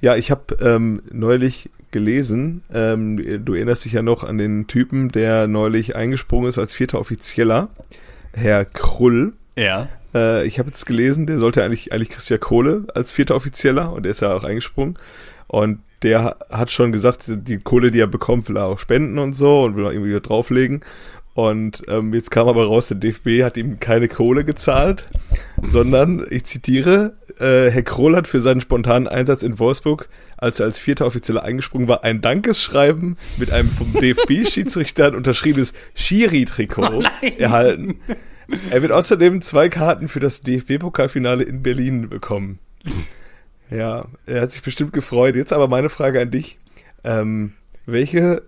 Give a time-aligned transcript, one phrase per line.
[0.00, 5.08] Ja, ich habe ähm, neulich gelesen, ähm, du erinnerst dich ja noch an den Typen,
[5.08, 7.68] der neulich eingesprungen ist als vierter Offizieller,
[8.32, 9.32] Herr Krull.
[9.56, 9.88] Ja.
[10.14, 14.04] Äh, ich habe jetzt gelesen, der sollte eigentlich, eigentlich Christian Kohle als vierter Offizieller und
[14.04, 14.98] der ist ja auch eingesprungen.
[15.46, 19.34] Und der hat schon gesagt, die Kohle, die er bekommt, will er auch spenden und
[19.34, 20.84] so und will auch irgendwie drauflegen.
[21.38, 25.06] Und ähm, jetzt kam aber raus, der DFB hat ihm keine Kohle gezahlt,
[25.62, 30.66] sondern, ich zitiere, äh, Herr Kroll hat für seinen spontanen Einsatz in Wolfsburg, als er
[30.66, 37.04] als vierter Offizieller eingesprungen war, ein Dankesschreiben mit einem vom DFB-Schiedsrichtern unterschriebenes Schiri-Trikot Oh
[37.38, 38.00] erhalten.
[38.72, 42.58] Er wird außerdem zwei Karten für das DFB-Pokalfinale in Berlin bekommen.
[43.70, 45.36] Ja, er hat sich bestimmt gefreut.
[45.36, 46.58] Jetzt aber meine Frage an dich.
[47.04, 47.52] Ähm,
[47.86, 48.42] welche,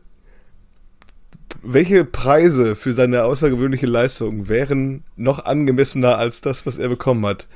[1.63, 7.49] welche Preise für seine außergewöhnliche Leistung wären noch angemessener als das, was er bekommen hat?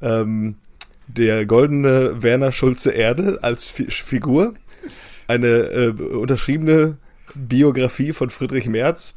[0.00, 0.56] Ähm,
[1.06, 4.54] der goldene Werner Schulze Erde als Fi Figur,
[5.26, 6.98] eine äh, unterschriebene
[7.34, 9.14] Biografie von Friedrich Merz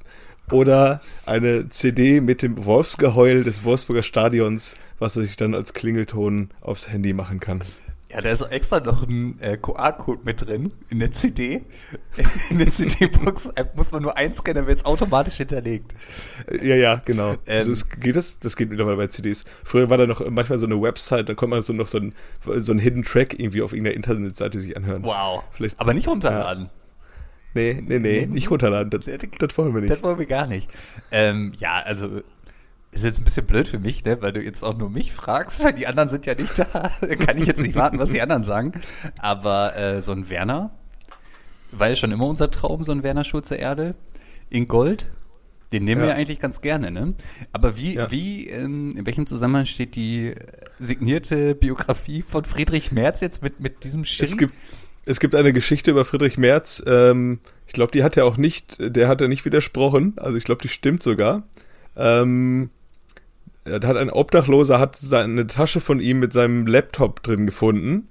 [0.49, 6.49] oder eine CD mit dem Wolfsgeheul des Wolfsburger Stadions, was er sich dann als Klingelton
[6.61, 7.63] aufs Handy machen kann.
[8.13, 11.63] Ja, da ist extra noch ein äh, QR-Code mit drin in der CD.
[12.49, 15.95] In der CD-Box muss man nur einscannen, dann wird es automatisch hinterlegt.
[16.61, 17.31] Ja, ja, genau.
[17.31, 18.37] Ähm, also es geht das?
[18.39, 19.45] Das geht mittlerweile bei CDs.
[19.63, 22.13] Früher war da noch manchmal so eine Website, da konnte man so noch so ein,
[22.59, 25.03] so ein Hidden Track irgendwie auf irgendeiner Internetseite sich anhören.
[25.03, 25.43] Wow.
[25.51, 26.69] Vielleicht- Aber nicht runterladen.
[27.53, 28.89] Nee, nee, nee, nicht runterladen.
[28.89, 29.91] Das, das wollen wir nicht.
[29.93, 30.69] Das wollen wir gar nicht.
[31.11, 32.21] Ähm, ja, also
[32.91, 35.63] ist jetzt ein bisschen blöd für mich, ne, weil du jetzt auch nur mich fragst,
[35.63, 36.91] weil die anderen sind ja nicht da.
[37.25, 38.73] Kann ich jetzt nicht warten, was die anderen sagen.
[39.19, 40.71] Aber äh, so ein Werner
[41.71, 43.95] war ja schon immer unser Traum, so ein Werner Schulze Erde
[44.49, 45.07] in Gold.
[45.71, 46.07] Den nehmen Ja.
[46.07, 47.13] wir eigentlich ganz gerne, ne?
[47.53, 48.11] Aber wie, Ja.
[48.11, 50.35] wie, ähm, in welchem Zusammenhang steht die
[50.79, 54.25] signierte Biografie von Friedrich Merz jetzt mit, mit diesem Schiri?
[54.27, 54.53] Es gibt,
[55.05, 56.83] es gibt eine Geschichte über Friedrich Merz.
[56.85, 60.15] Ähm, ich glaube, die hat er auch nicht, der hat er nicht widersprochen.
[60.17, 61.43] Also ich glaube, die stimmt sogar.
[61.95, 62.69] Ähm,
[63.63, 68.09] da hat ein Obdachloser hat seine Tasche von ihm mit seinem Laptop drin gefunden,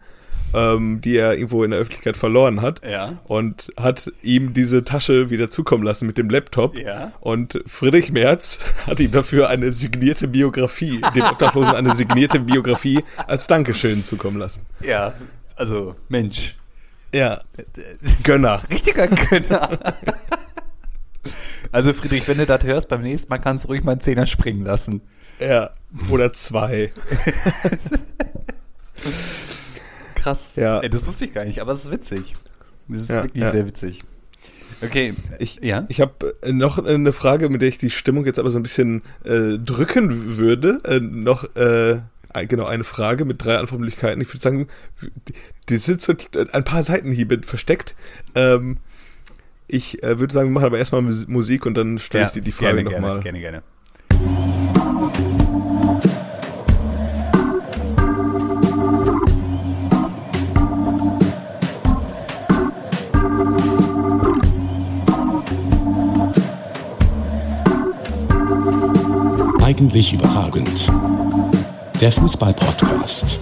[0.55, 2.81] ähm, die er irgendwo in der Öffentlichkeit verloren hat.
[2.89, 3.19] Ja.
[3.25, 6.79] Und hat ihm diese Tasche wieder zukommen lassen mit dem Laptop.
[6.79, 7.13] Ja.
[7.21, 13.47] Und Friedrich Merz hat ihm dafür eine signierte Biografie, dem Obdachlosen eine signierte Biografie als
[13.47, 14.63] Dankeschön zukommen lassen.
[14.81, 15.15] Ja,
[15.57, 16.57] also Mensch.
[17.13, 17.41] Ja.
[18.23, 18.63] Gönner.
[18.71, 19.79] Richtiger Gönner.
[21.73, 24.27] Also Friedrich, wenn du das hörst, beim nächsten Mal kannst du ruhig mal einen Zehner
[24.27, 25.03] springen lassen.
[25.41, 25.71] Ja.
[26.11, 26.93] Oder zwei.
[30.15, 30.57] Krass.
[30.57, 30.81] Ja.
[30.81, 32.35] Ey, das wusste ich gar nicht, aber es ist witzig.
[32.89, 33.51] Das ist Ja, wirklich ja.
[33.51, 33.99] sehr witzig.
[34.83, 35.85] Okay, Ich, ja.
[35.89, 39.03] ich habe noch eine Frage, mit der ich die Stimmung jetzt aber so ein bisschen
[39.25, 40.81] äh, drücken würde.
[40.85, 42.01] Äh, noch, äh,
[42.49, 44.23] genau, eine Frage mit drei Antwortmöglichkeiten.
[44.23, 44.69] Ich würde sagen,
[45.69, 46.15] die, sind so
[46.53, 47.95] ein paar Seitenhiebe versteckt.
[48.35, 48.79] Ähm,
[49.69, 52.43] ich äh, würde sagen, wir machen aber erstmal Mus- Musik und dann stelle ich dir
[52.43, 53.21] die Frage nochmal.
[53.21, 53.63] Gerne, gerne,
[54.19, 54.50] gerne.
[69.63, 70.91] Eigentlich überragend.
[72.01, 73.39] Der Fußball-Podcast.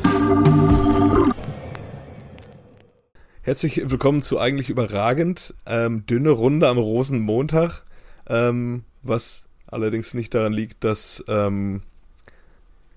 [3.43, 5.55] Herzlich willkommen zu eigentlich überragend.
[5.65, 7.85] Ähm, dünne Runde am Rosenmontag,
[8.29, 11.83] ähm, was allerdings nicht daran liegt, dass ähm,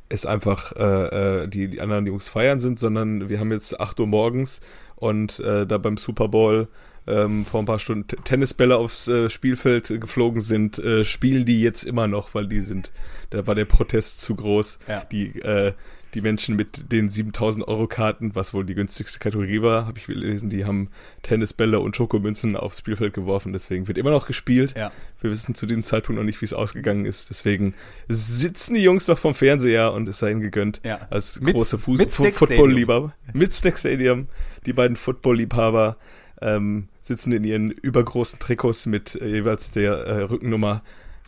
[0.09, 3.99] es einfach äh, äh, die, die anderen Jungs feiern sind, sondern wir haben jetzt 8
[3.99, 4.61] Uhr morgens
[4.95, 6.67] und äh, da beim Super Bowl
[7.07, 11.61] ähm, vor ein paar Stunden T- Tennisbälle aufs äh, Spielfeld geflogen sind, äh, spielen die
[11.61, 12.91] jetzt immer noch, weil die sind,
[13.31, 14.79] da war der Protest zu groß.
[14.87, 15.03] Ja.
[15.11, 15.73] Die, äh,
[16.13, 20.05] die Menschen mit den 7000 Euro Karten, was wohl die günstigste Kategorie war, habe ich
[20.07, 20.89] gelesen, die haben
[21.23, 24.73] Tennisbälle und Schokomünzen aufs Spielfeld geworfen, deswegen wird immer noch gespielt.
[24.77, 24.91] Ja.
[25.21, 27.73] Wir wissen zu diesem Zeitpunkt noch nicht, wie es ausgegangen ist, deswegen
[28.09, 31.07] sitzen die Jungs noch vom Fernseher und es sei ihnen gegönnt, Ja.
[31.09, 33.13] als Mit- große Football-Liebhaber.
[33.33, 34.27] Mit Snack Stadium,
[34.65, 35.97] die beiden Football-Liebhaber
[36.41, 40.83] ähm, sitzen in ihren übergroßen Trikots mit äh, jeweils der äh, Rückennummer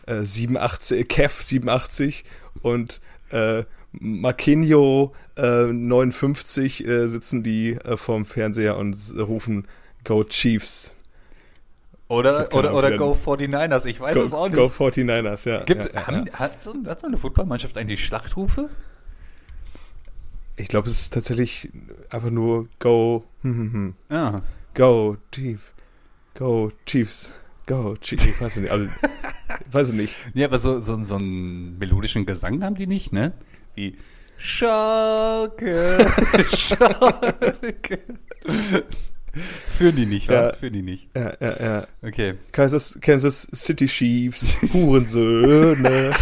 [0.06, 2.24] äh, 87, Kev 87
[2.62, 3.00] und
[3.30, 3.64] äh,
[4.00, 9.66] Marquinho äh, 59 äh, sitzen die äh, vorm Fernseher und rufen
[10.04, 10.94] Go Chiefs.
[12.08, 14.56] Oder, oder, Ahnung, oder Go 49ers, ich weiß Go, es auch nicht.
[14.56, 15.64] Go 49ers, ja.
[15.64, 16.32] Gibt's, ja, haben, ja.
[16.34, 18.68] Hat, so, hat so eine Footballmannschaft eigentlich Schlachtrufe?
[20.56, 21.70] Ich glaube, es ist tatsächlich
[22.10, 23.94] einfach nur Go, hm, hm, hm.
[24.10, 24.42] Ja.
[24.74, 25.64] Go Chiefs.
[26.34, 27.32] Go Chiefs.
[27.66, 28.26] Go Chiefs.
[28.26, 28.70] Ich weiß nicht.
[28.70, 28.86] Also,
[29.70, 30.14] weiß ich nicht.
[30.34, 33.32] Ja, aber so, so, so einen melodischen Gesang haben die nicht, ne?
[33.74, 33.96] Wie
[34.36, 36.12] Schalke.
[36.54, 37.98] Schalke.
[39.66, 40.34] Führen die nicht, wa?
[40.34, 40.52] Ja.
[40.52, 41.08] Führen die nicht.
[41.16, 41.86] Ja, ja, ja.
[42.02, 42.34] Okay.
[42.52, 46.10] Kansas, Kansas City Chiefs, Hurensöhne.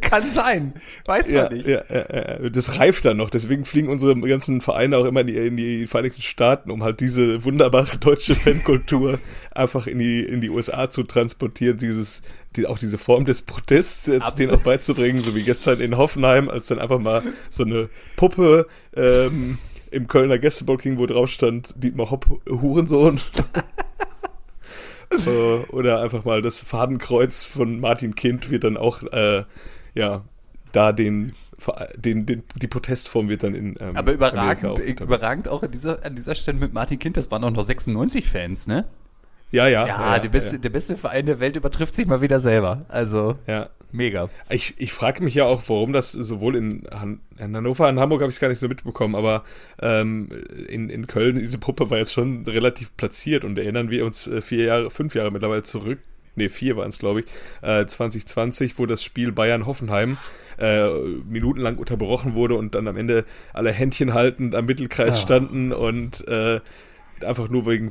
[0.00, 0.74] Kann sein.
[1.04, 1.66] Weiß ja, man nicht.
[1.66, 2.48] ja, ja, ja.
[2.48, 3.30] Das reift dann noch.
[3.30, 7.00] Deswegen fliegen unsere ganzen Vereine auch immer in die, in die Vereinigten Staaten, um halt
[7.00, 9.18] diese wunderbare deutsche Fankultur
[9.50, 11.78] einfach in die, in die USA zu transportieren.
[11.78, 12.22] Dieses,
[12.56, 14.38] die, auch diese Form des Protests jetzt Absolut.
[14.38, 18.66] denen auch beizubringen, so wie gestern in Hoffenheim, als dann einfach mal so eine Puppe
[18.94, 19.58] ähm,
[19.90, 23.20] im Kölner Gästeblock ging, wo drauf stand, Dietmar Hopp, Hurensohn.
[25.26, 29.44] Äh, Oder einfach mal das Fadenkreuz von Martin Kind wird dann auch, äh,
[29.94, 30.24] ja,
[30.72, 31.34] da den,
[31.96, 33.76] den, den, die Protestform wird dann in.
[33.78, 35.02] Ähm, Aber überragend, auch unterwegs.
[35.02, 38.26] überragend auch an dieser, an dieser Stelle mit Martin Kind, das waren auch noch 96
[38.26, 38.86] Fans, ne?
[39.52, 39.86] Ja, ja.
[39.86, 42.86] Ja, der, beste, der beste Verein der Welt übertrifft sich mal wieder selber.
[42.88, 43.68] Also, Ja.
[43.92, 44.30] mega.
[44.48, 48.22] Ich, ich frage mich ja auch, warum das sowohl in, Han in Hannover, in Hamburg
[48.22, 49.44] habe ich es gar nicht so mitbekommen, aber
[49.80, 50.28] ähm,
[50.68, 54.40] in, in Köln, diese Puppe war jetzt schon relativ platziert und erinnern wir uns äh,
[54.40, 55.98] vier Jahre, fünf Jahre mittlerweile zurück.
[56.34, 57.26] Ne, vier waren es, glaube ich.
[57.60, 60.16] Äh, 2020, wo das Spiel Bayern-Hoffenheim
[60.58, 60.88] äh,
[61.28, 65.22] minutenlang unterbrochen wurde und dann am Ende alle Händchen haltend am Mittelkreis Ja.
[65.26, 66.60] standen und äh,
[67.22, 67.90] einfach nur wegen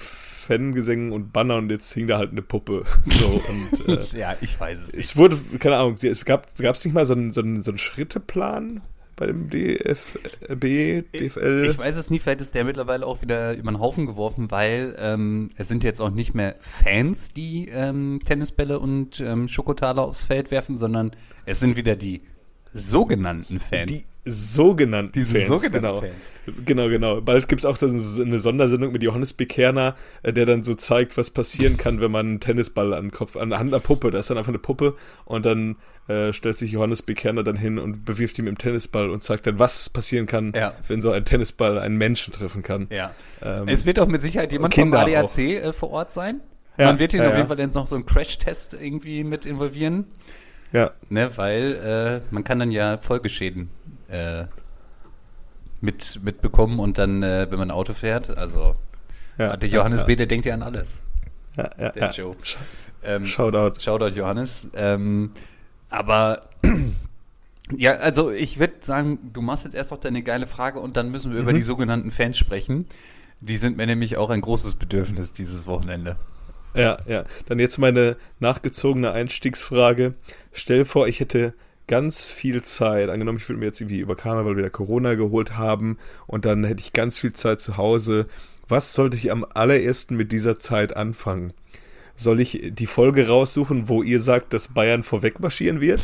[0.52, 2.84] Fangesängen und Banner und jetzt hing da halt eine Puppe.
[3.06, 5.06] So, und, äh, Ja, ich weiß es nicht.
[5.06, 7.78] es wurde, keine Ahnung, es gab es nicht mal so einen, so einen, so einen
[7.78, 8.82] Schritteplan
[9.16, 11.68] bei dem DFB, DFL?
[11.70, 14.96] Ich weiß es nicht, vielleicht ist der mittlerweile auch wieder über den Haufen geworfen, weil
[14.98, 20.24] ähm, es sind jetzt auch nicht mehr Fans, die ähm, Tennisbälle und ähm, Schokotaler aufs
[20.24, 21.12] Feld werfen, sondern
[21.46, 22.22] es sind wieder die
[22.74, 23.92] sogenannten Fans.
[23.92, 25.48] die sogenannten Diese Fans.
[25.48, 26.00] sogenannten genau.
[26.02, 26.34] Fans.
[26.66, 27.22] Genau, genau.
[27.22, 31.32] Bald gibt es auch eine Sondersendung mit Johannes Bekerner, äh, der dann so zeigt, was
[31.32, 34.38] passieren kann, wenn man einen Tennisball an den Kopf, an einer Puppe, da ist dann
[34.38, 34.96] einfach eine Puppe
[35.26, 35.78] und dann
[36.08, 39.60] äh, stellt sich Johannes Bekerner dann hin und bewirft ihm im Tennisball und zeigt dann,
[39.60, 40.74] was passieren kann, Ja.
[40.88, 42.88] wenn so ein Tennisball einen Menschen treffen kann.
[42.90, 43.14] ja.
[43.44, 46.42] Ähm, es wird auch mit Sicherheit jemand Kinder vom ADAC äh, vor Ort sein.
[46.78, 47.48] Ja, Man wird ihn ja, auf jeden.
[47.48, 50.06] Fall jetzt noch so einen Crash-Test irgendwie mit involvieren,
[50.72, 50.92] ja.
[51.10, 53.70] ne, weil äh, man kann dann ja Folgeschäden
[54.12, 54.46] äh,
[55.80, 58.76] mit, mitbekommen und dann, äh, wenn man Auto fährt, also
[59.38, 61.02] ja, der Johannes ja, B., der denkt ja an alles.
[61.58, 62.12] ja, ja, der ja.
[62.12, 62.36] Joe.
[63.04, 63.80] Ähm, Shoutout.
[63.80, 64.68] Shoutout Johannes.
[64.76, 65.32] Ähm,
[65.90, 66.42] aber
[67.78, 71.10] ja, also ich würde sagen, du machst jetzt erst noch deine geile Frage und dann
[71.10, 71.44] müssen wir Mhm.
[71.44, 72.86] über die sogenannten Fans sprechen.
[73.40, 76.16] Die sind mir nämlich auch ein großes Bedürfnis dieses Wochenende.
[76.76, 77.26] Ja, ja.
[77.48, 80.14] Dann jetzt meine nachgezogene Einstiegsfrage.
[80.52, 81.54] Stell vor, ich hätte
[81.92, 83.10] ganz viel Zeit.
[83.10, 86.80] Angenommen, ich würde mir jetzt irgendwie über Karneval wieder Corona geholt haben und dann hätte
[86.80, 88.28] ich ganz viel Zeit zu Hause.
[88.70, 91.52] Was sollte ich am allerersten mit dieser Zeit anfangen?
[92.16, 96.00] Soll ich die Folge raussuchen, wo ihr sagt, dass Bayern vorweg marschieren wird?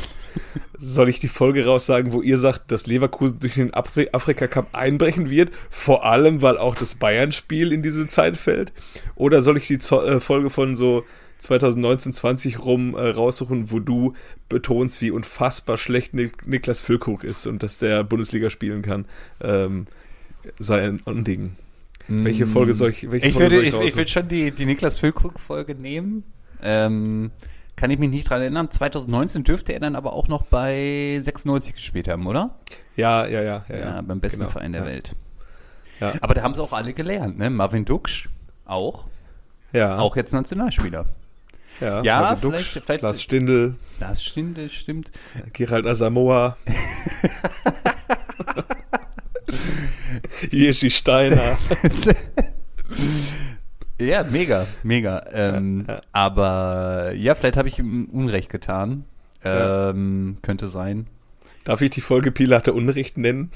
[0.77, 4.67] Soll ich die Folge raussagen, wo ihr sagt, dass Leverkusen durch den Afri Afrika Cup
[4.73, 5.51] einbrechen wird?
[5.69, 8.73] Vor allem, weil auch das Bayern-Spiel in diese Zeit fällt?
[9.15, 11.05] Oder soll ich die äh, Folge von so
[11.37, 14.13] 2019, 20 rum äh, raussuchen, wo du
[14.49, 19.05] betonst, wie unfassbar schlecht Nik Niklas Füllkrug ist und dass der Bundesliga spielen kann?
[19.41, 19.87] Ähm,
[20.59, 21.55] sei ein Unding.
[22.07, 23.97] Welche Folge soll ich, welche Ich Folge würde, soll ich, ich raussuchen?
[23.97, 26.23] würde schon die, die Niklas Füllkrug-Folge nehmen.
[26.63, 27.31] Ähm,
[27.75, 28.71] kann ich mich nicht dran erinnern.
[28.71, 32.55] 2019 dürfte er dann aber auch noch bei 96 gespielt haben, oder?
[32.95, 33.65] Ja, ja, ja.
[33.69, 34.87] Ja, Ja, beim besten genau, Verein der ja.
[34.87, 35.15] Welt.
[35.99, 36.13] Ja.
[36.21, 37.49] Aber da haben sie auch alle gelernt, ne?
[37.49, 38.29] Marvin Duksch
[38.65, 39.05] auch.
[39.73, 41.05] Ja, Auch jetzt Nationalspieler.
[41.81, 43.75] Ja, Ja, vielleicht- Duksch, vielleicht- Lars Stindl,
[44.21, 45.11] stimmt, das stimmt.
[45.53, 46.57] Gerald Asamoah,
[50.51, 51.57] Jeschi Steiner.
[53.99, 55.25] Ja, mega, mega.
[55.31, 56.01] Ähm, Ja, ja.
[56.11, 59.05] Aber ja, vielleicht habe ich ihm Unrecht getan.
[59.43, 61.07] Ähm, Könnte sein.
[61.63, 63.49] Darf ich die Folge Pilate Unrecht nennen?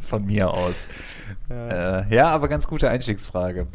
[0.00, 0.88] Von mir aus.
[1.48, 3.68] Ja, äh, ja aber ganz gute Einstiegsfrage.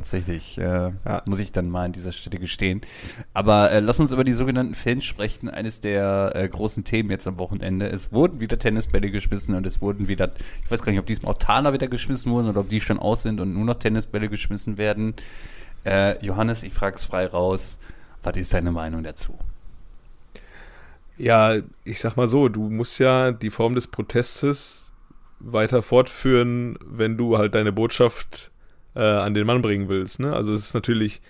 [0.00, 0.56] Tatsächlich.
[0.56, 1.22] Äh, Ja.
[1.26, 2.80] Muss ich dann mal an dieser Stelle gestehen.
[3.34, 5.50] Aber äh, lass uns über die sogenannten Fans sprechen.
[5.50, 7.86] Eines der äh, großen Themen jetzt am Wochenende.
[7.86, 10.30] Es wurden wieder Tennisbälle geschmissen und es wurden wieder,
[10.64, 12.98] ich weiß gar nicht, ob diesmal auch Taler wieder geschmissen wurden oder ob die schon
[12.98, 15.14] aus sind und nur noch Tennisbälle geschmissen werden.
[15.84, 17.78] Äh, Johannes, ich frage es frei raus.
[18.22, 19.38] Was ist deine Meinung dazu?
[21.18, 24.92] Ja, ich sag mal so, du musst ja die Form des Protestes
[25.40, 28.50] weiter fortführen, wenn du halt deine Botschaft
[29.00, 30.20] äh, an den Mann bringen willst.
[30.20, 30.32] Ne?
[30.34, 31.22] Also es ist natürlich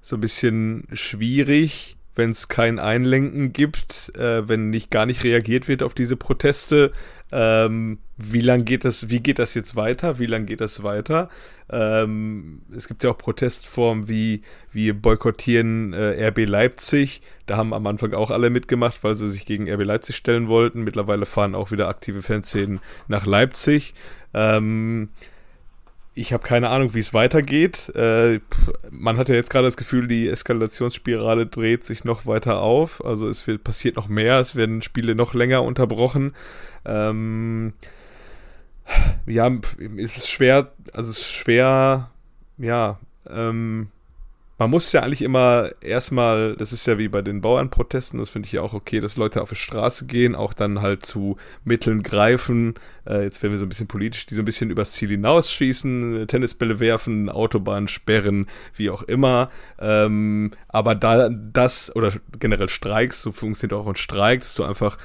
[0.00, 5.68] so ein bisschen schwierig, wenn es kein Einlenken gibt, äh, wenn nicht gar nicht reagiert
[5.68, 6.92] wird auf diese Proteste,
[7.30, 10.18] ähm, wie lang geht das, wie geht das jetzt weiter?
[10.18, 11.30] Wie lang geht das weiter?
[11.70, 17.22] Ähm, es gibt ja auch Protestformen wie wir boykottieren äh, RB Leipzig.
[17.46, 20.82] Da haben am Anfang auch alle mitgemacht, weil sie sich gegen RB Leipzig stellen wollten.
[20.82, 23.94] Mittlerweile fahren auch wieder aktive Fanszenen nach Leipzig.
[24.34, 25.08] Ähm,
[26.14, 27.90] ich habe keine Ahnung, wie es weitergeht.
[27.94, 28.40] Äh,
[28.90, 33.04] man hat ja jetzt gerade das Gefühl, die Eskalationsspirale dreht sich noch weiter auf.
[33.04, 36.34] Also es wird, passiert noch mehr, es werden Spiele noch länger unterbrochen.
[36.84, 37.72] Ähm,
[39.26, 39.50] ja,
[39.96, 42.10] ist es schwer, also es ist schwer,
[42.58, 42.98] ja,
[43.30, 43.88] ähm,
[44.58, 48.46] man muss ja eigentlich immer erstmal, das ist ja wie bei den Bauernprotesten, das finde
[48.46, 52.02] ich ja auch okay, dass Leute auf die Straße gehen, auch dann halt zu Mitteln
[52.02, 52.74] greifen.
[53.06, 56.26] Äh, jetzt werden wir so ein bisschen politisch, die so ein bisschen übers Ziel hinausschießen,
[56.28, 59.50] Tennisbälle werfen, Autobahnen sperren, wie auch immer.
[59.80, 64.98] Ähm, aber da das, oder generell Streiks, so funktioniert auch ein Streik, dass du einfach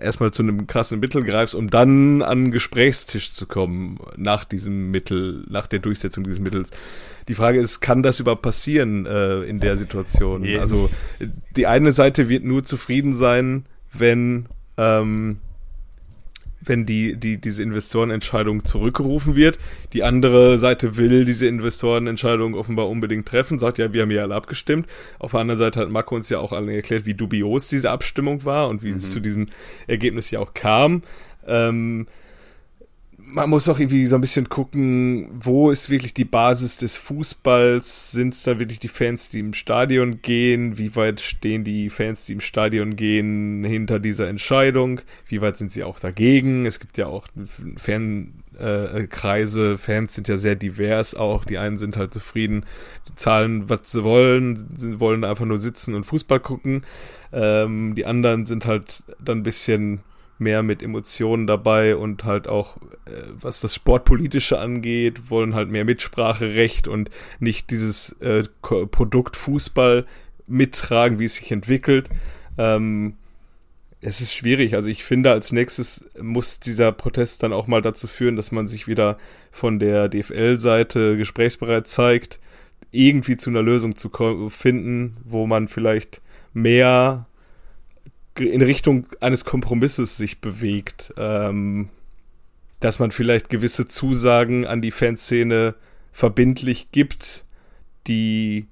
[0.00, 4.90] erstmal zu einem krassen Mittel greifst, um dann an den Gesprächstisch zu kommen nach diesem
[4.90, 6.70] Mittel, nach der Durchsetzung dieses Mittels.
[7.28, 10.46] Die Frage ist, kann das überhaupt passieren äh, in der Situation?
[10.58, 10.88] Also
[11.56, 15.38] die eine Seite wird nur zufrieden sein, wenn ähm,
[16.60, 19.58] wenn die, die, diese Investorenentscheidung zurückgerufen wird.
[19.92, 24.34] Die andere Seite will diese Investorenentscheidung offenbar unbedingt treffen, sagt ja, wir haben ja alle
[24.34, 24.86] abgestimmt.
[25.18, 28.44] Auf der anderen Seite hat Marco uns ja auch alle erklärt, wie dubios diese Abstimmung
[28.44, 28.96] war und wie mhm.
[28.96, 29.48] es zu diesem
[29.86, 31.02] Ergebnis ja auch kam.
[31.46, 32.06] Ähm,
[33.28, 38.12] man muss auch irgendwie so ein bisschen gucken, wo ist wirklich die Basis des Fußballs?
[38.12, 40.78] Sind es da wirklich die Fans, die im Stadion gehen?
[40.78, 45.00] Wie weit stehen die Fans, die im Stadion gehen, hinter dieser Entscheidung?
[45.28, 46.66] Wie weit sind sie auch dagegen?
[46.66, 47.26] Es gibt ja auch
[47.76, 51.44] Fankreise, äh, Fans sind ja sehr divers auch.
[51.44, 52.64] Die einen sind halt zufrieden,
[53.08, 56.84] die zahlen, was sie wollen, sie wollen einfach nur sitzen und Fußball gucken.
[57.32, 60.00] Ähm, die anderen sind halt dann ein bisschen
[60.38, 62.76] mehr mit Emotionen dabei und halt auch,
[63.06, 70.06] äh, was das Sportpolitische angeht, wollen halt mehr Mitspracherecht und nicht dieses äh, Produkt Fußball
[70.46, 72.08] mittragen, wie es sich entwickelt.
[72.58, 73.14] Ähm,
[74.00, 74.74] es ist schwierig.
[74.74, 78.68] Also ich finde, als nächstes muss dieser Protest dann auch mal dazu führen, dass man
[78.68, 79.18] sich wieder
[79.50, 82.38] von der DFL-Seite gesprächsbereit zeigt,
[82.92, 84.10] irgendwie zu einer Lösung zu
[84.48, 86.20] finden, wo man vielleicht
[86.52, 87.26] mehr
[88.40, 91.12] in Richtung eines Kompromisses sich bewegt.
[91.16, 91.88] Ähm,
[92.80, 95.74] dass man vielleicht gewisse Zusagen an die Fanszene
[96.12, 97.44] verbindlich gibt,
[98.06, 98.66] die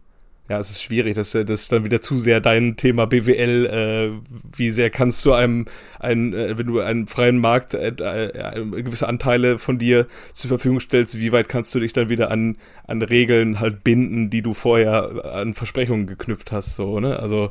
[0.46, 3.64] ja, es ist schwierig, das, das ist dann wieder zu sehr dein Thema BWL.
[3.64, 5.64] Äh, wie sehr kannst du einem,
[5.98, 10.80] ein, äh, wenn du einen freien Markt äh, äh, gewisse Anteile von dir zur Verfügung
[10.80, 14.52] stellst, wie weit kannst du dich dann wieder an, an Regeln halt binden, die du
[14.52, 17.18] vorher an Versprechungen geknüpft hast, so, ne?
[17.18, 17.50] Also,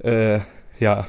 [0.00, 0.40] äh,
[0.78, 1.06] ja.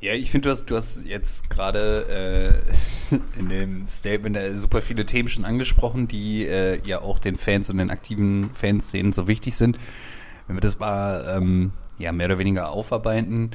[0.00, 2.62] Ja, ich finde, du hast, du hast jetzt gerade
[3.10, 7.36] äh, in dem Statement äh, super viele Themen schon angesprochen, die äh, ja auch den
[7.36, 9.78] Fans und den aktiven Fanszenen so wichtig sind.
[10.46, 13.52] Wenn wir das mal ähm, ja, mehr oder weniger aufarbeiten,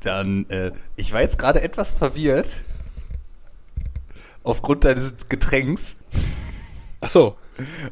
[0.00, 2.62] dann, äh, ich war jetzt gerade etwas verwirrt
[4.42, 5.98] aufgrund deines Getränks.
[7.00, 7.36] Ach so.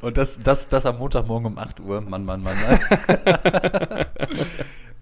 [0.01, 2.01] Und das, das, das am Montagmorgen um 8 Uhr.
[2.01, 2.57] Mann, Mann, Mann.
[2.61, 4.07] Mann.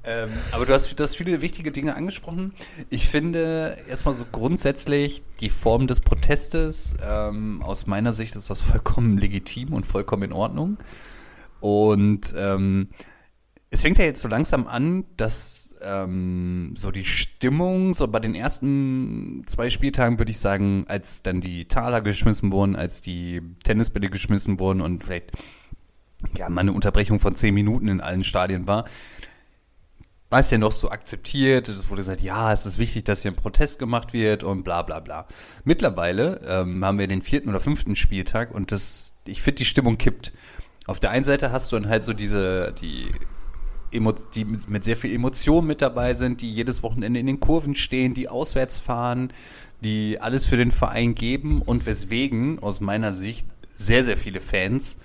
[0.06, 2.52] Ähm, aber du hast, du hast viele wichtige Dinge angesprochen.
[2.90, 8.60] Ich finde erstmal so grundsätzlich die Form des Protestes, ähm, aus meiner Sicht ist das
[8.60, 10.76] vollkommen legitim und vollkommen in Ordnung.
[11.60, 12.88] Und ähm,
[13.70, 18.34] es fängt ja jetzt so langsam an, dass ähm, so die Stimmung, so bei den
[18.34, 24.10] ersten zwei Spieltagen würde ich sagen, als dann die Taler geschmissen wurden, als die Tennisbälle
[24.10, 25.32] geschmissen wurden und vielleicht
[26.36, 28.84] ja mal eine Unterbrechung von zehn Minuten in allen Stadien war,
[30.40, 31.68] es ja noch so akzeptiert.
[31.68, 34.82] Es wurde gesagt, ja, es ist wichtig, dass hier ein Protest gemacht wird und bla
[34.82, 35.26] bla bla.
[35.64, 39.98] Mittlerweile ähm, haben wir den vierten oder fünften Spieltag und das, ich finde, die Stimmung
[39.98, 40.32] kippt.
[40.86, 43.10] Auf der einen Seite hast du dann halt so diese, die,
[43.90, 47.40] Emo die mit, mit sehr viel Emotion mit dabei sind, die jedes Wochenende in den
[47.40, 49.32] Kurven stehen, die auswärts fahren,
[49.82, 54.96] die alles für den Verein geben und weswegen aus meiner Sicht sehr, sehr viele Fans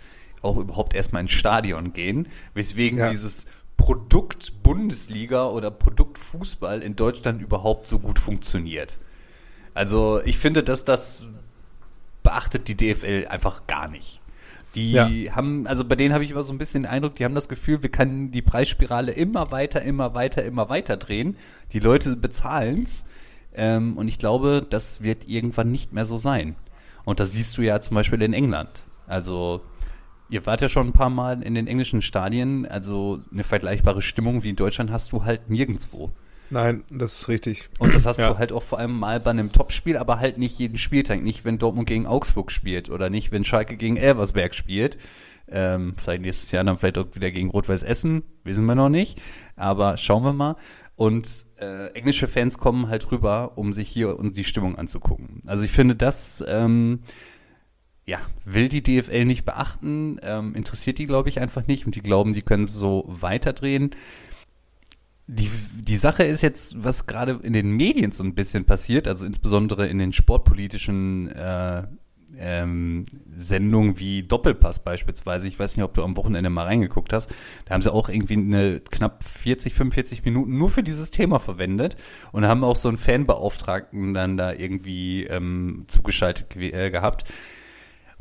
[0.42, 3.10] auch überhaupt erstmal ins Stadion gehen, weswegen ja.
[3.10, 3.46] dieses
[3.80, 9.00] Produkt Bundesliga oder Produkt Fußball in Deutschland überhaupt so gut funktioniert.
[9.74, 11.28] Also ich finde, dass das
[12.22, 14.20] beachtet die DFL einfach gar nicht.
[14.76, 15.08] Die ja.
[15.34, 17.48] haben, also bei denen habe ich immer so ein bisschen den Eindruck, die haben das
[17.48, 21.38] Gefühl, wir können die Preisspirale immer weiter, immer weiter, immer weiter drehen.
[21.72, 23.06] Die Leute bezahlen's.
[23.56, 26.58] Ähm, und ich glaube, das wird irgendwann nicht mehr so sein.
[27.06, 28.84] Und das siehst du ja zum Beispiel in England.
[29.08, 29.62] Also
[30.30, 34.44] Ihr wart ja schon ein paar Mal in den englischen Stadien, also eine vergleichbare Stimmung
[34.44, 36.12] wie in Deutschland hast du halt nirgendwo.
[36.52, 37.70] Nein, das ist richtig.
[37.78, 38.30] Und das hast Ja.
[38.34, 41.22] du halt auch vor allem mal bei einem Topspiel, aber halt nicht jeden Spieltag.
[41.22, 44.98] Nicht, wenn Dortmund gegen Augsburg spielt oder nicht, wenn Schalke gegen Elversberg spielt.
[45.52, 49.20] Ähm, vielleicht nächstes Jahr dann vielleicht auch wieder gegen Rot-Weiß Essen, wissen wir noch nicht.
[49.56, 50.56] Aber schauen wir mal.
[50.96, 55.42] Und äh, englische Fans kommen halt rüber, um sich hier und die Stimmung anzugucken.
[55.48, 57.00] Also ich finde das, ähm,
[58.10, 62.02] ja, will die DFL nicht beachten, ähm, interessiert die, glaube ich, einfach nicht und die
[62.02, 63.92] glauben, die können so weiterdrehen.
[65.28, 69.28] Die, die Sache ist jetzt, was gerade in den Medien so ein bisschen passiert, also
[69.28, 71.84] insbesondere in den sportpolitischen äh,
[72.36, 75.48] ähm, Sendungen wie Doppelpass beispielsweise.
[75.48, 77.30] Ich weiß nicht, ob du am Wochenende mal reingeguckt hast.
[77.66, 81.96] Da haben sie auch irgendwie eine knapp 40, 45 Minuten nur für dieses Thema verwendet
[82.32, 87.26] und haben auch so einen Fanbeauftragten dann da irgendwie ähm, zugeschaltet ge äh, gehabt.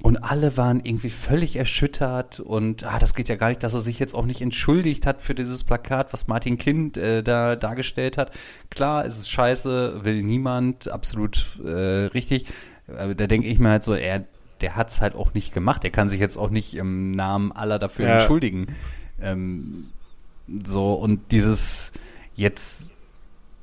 [0.01, 3.81] Und alle waren irgendwie völlig erschüttert und ah, das geht ja gar nicht, dass er
[3.81, 8.17] sich jetzt auch nicht entschuldigt hat für dieses Plakat, was Martin Kind äh, da dargestellt
[8.17, 8.31] hat.
[8.71, 12.47] Klar, es ist scheiße, will niemand, absolut äh, richtig.
[12.87, 14.25] Aber da denke ich mir halt so, er,
[14.61, 15.83] der hat's halt auch nicht gemacht.
[15.85, 18.19] Er kann sich jetzt auch nicht im Namen aller dafür Ja.
[18.19, 18.69] entschuldigen.
[19.21, 19.89] Ähm,
[20.65, 21.93] so, und dieses
[22.37, 22.93] jetzt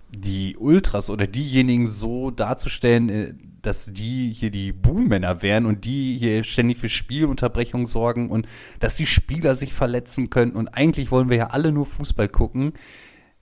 [0.10, 3.34] die Ultras oder diejenigen so darzustellen, äh,
[3.66, 8.48] dass die hier die Buhmänner wären und die hier ständig für Spielunterbrechung sorgen und
[8.80, 12.74] dass die Spieler sich verletzen können und eigentlich wollen wir ja alle nur Fußball gucken.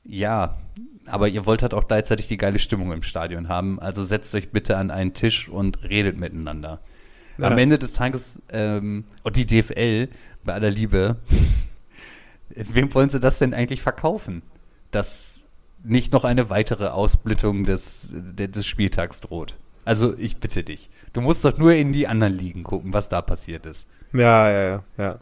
[0.03, 0.57] Ja,
[1.05, 3.79] aber ihr wollt halt auch gleichzeitig die geile Stimmung im Stadion haben.
[3.79, 6.81] Also setzt euch bitte an einen Tisch und redet miteinander.
[7.37, 7.47] Ja.
[7.47, 10.09] Am Ende des Tages, ähm, und die DFL,
[10.43, 11.17] bei aller Liebe,
[12.49, 14.41] wem wollen sie das denn eigentlich verkaufen?
[14.91, 15.47] Dass
[15.83, 19.57] nicht noch eine weitere Ausblittung des, de- des Spieltags droht.
[19.85, 20.89] Also ich bitte dich.
[21.13, 23.87] Du musst doch nur in die anderen Ligen gucken, was da passiert ist.
[24.13, 25.19] Ja, ja, ja, ja.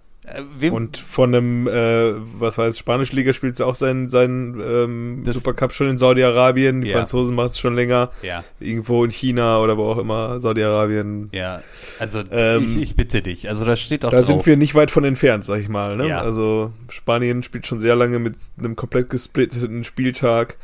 [0.59, 5.23] Äh, Und von einem, äh, was es, spanische Liga spielt es auch seinen, seinen ähm,
[5.25, 6.81] Supercup schon in Saudi-Arabien.
[6.83, 6.97] Die Ja.
[6.97, 8.11] Franzosen machen es schon länger.
[8.21, 11.29] ja, Irgendwo in China oder wo auch immer, Saudi-Arabien.
[11.31, 11.63] ja.
[11.99, 13.49] Also Ähm, ich, ich bitte dich.
[13.49, 14.27] Also da steht doch Da drauf.
[14.27, 15.97] sind wir nicht weit von entfernt, sag ich mal.
[15.97, 16.07] Ne?
[16.09, 16.21] Ja.
[16.21, 20.57] Also Spanien spielt schon sehr lange mit einem komplett gesplitteten Spieltag.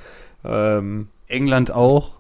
[0.45, 2.16] Ähm, England auch.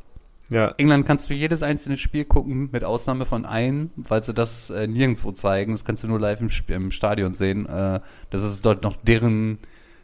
[0.49, 4.69] Ja, England kannst du jedes einzelne Spiel gucken, mit Ausnahme von einem, weil sie das
[4.69, 5.73] äh, nirgendwo zeigen.
[5.73, 7.65] Das kannst du nur live im, im Stadion sehen.
[7.65, 9.59] Äh, das ist dort noch deren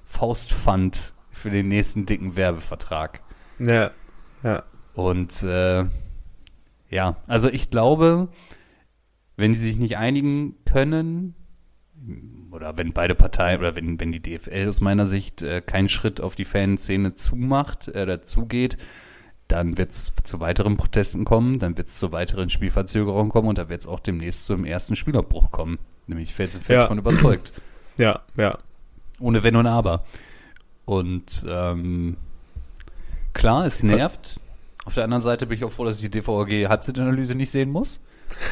[0.06, 3.22] Faustpfand für den nächsten dicken Werbevertrag.
[3.60, 3.92] ja,
[4.44, 5.86] ja, Und äh,
[6.90, 8.28] ja, also ich glaube,
[9.38, 11.36] wenn sie sich nicht einigen können,
[12.52, 16.22] oder wenn beide Parteien, oder wenn, wenn die DFL aus meiner Sicht äh, keinen Schritt
[16.22, 18.78] auf die Fanszene zumacht, äh, dazugeht,
[19.48, 23.58] dann wird es zu weiteren Protesten kommen, dann wird es zu weiteren Spielverzögerungen kommen und
[23.58, 25.78] da wird es auch demnächst zum ersten Spielabbruch kommen.
[26.08, 26.82] Nämlich fest, fest Ja.
[26.84, 27.54] davon überzeugt.
[27.98, 28.58] ja, ja.
[29.20, 30.04] Ohne Wenn und Aber.
[30.86, 32.18] Und ähm,
[33.34, 34.40] klar, es nervt.
[34.86, 37.70] Auf der anderen Seite bin ich auch froh, dass ich die DVG Halbzeitanalyse nicht sehen
[37.72, 38.04] muss.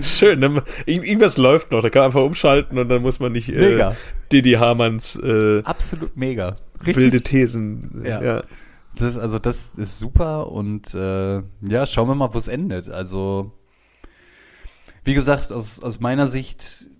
[0.00, 0.62] Schön, ne?
[0.86, 3.72] Ir- irgendwas läuft noch, da kann man einfach umschalten und dann muss man nicht äh,
[3.72, 3.96] Mega.
[4.32, 6.56] Didi Hamanns äh, Absolut mega.
[6.80, 6.96] Richtig.
[6.96, 8.02] wilde Thesen.
[8.04, 8.22] Ja.
[8.22, 8.42] ja.
[8.96, 12.88] Das ist, also das ist super und äh, ja, schauen wir mal, wo es endet.
[12.88, 13.52] Also
[15.04, 16.90] wie gesagt, aus, aus meiner Sicht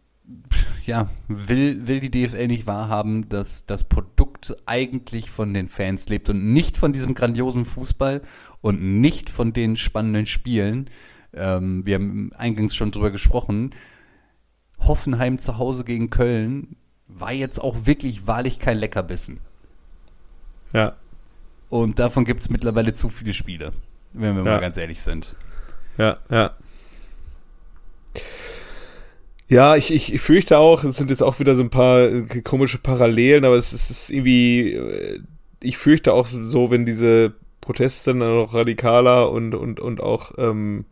[0.87, 6.31] ja, will, will die DFL nicht wahrhaben, dass das Produkt eigentlich von den Fans lebt
[6.31, 8.23] und nicht von diesem grandiosen Fußball
[8.61, 10.89] und nicht von den spannenden Spielen.
[11.35, 13.71] Ähm, wir haben eingangs schon drüber gesprochen.
[14.79, 19.41] Hoffenheim zu Hause gegen Köln war jetzt auch wirklich wahrlich kein Leckerbissen.
[20.73, 20.97] Ja.
[21.71, 23.73] Und davon gibt es mittlerweile zu viele Spiele,
[24.15, 24.53] wenn wir Ja.
[24.53, 25.35] mal ganz ehrlich sind.
[25.99, 26.53] Ja, ja.
[29.51, 32.23] Ja, ich, ich, ich fürchte auch, es sind jetzt auch wieder so ein paar äh,
[32.43, 35.21] komische Parallelen, aber es ist, es ist irgendwie, äh,
[35.63, 40.85] ich fürchte auch so, wenn diese Proteste dann noch radikaler und, und, und auch, ähm,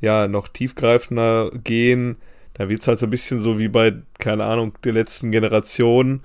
[0.00, 2.16] ja, noch tiefgreifender gehen,
[2.54, 6.20] dann wird es halt so ein bisschen so wie bei, keine Ahnung, der letzten Generation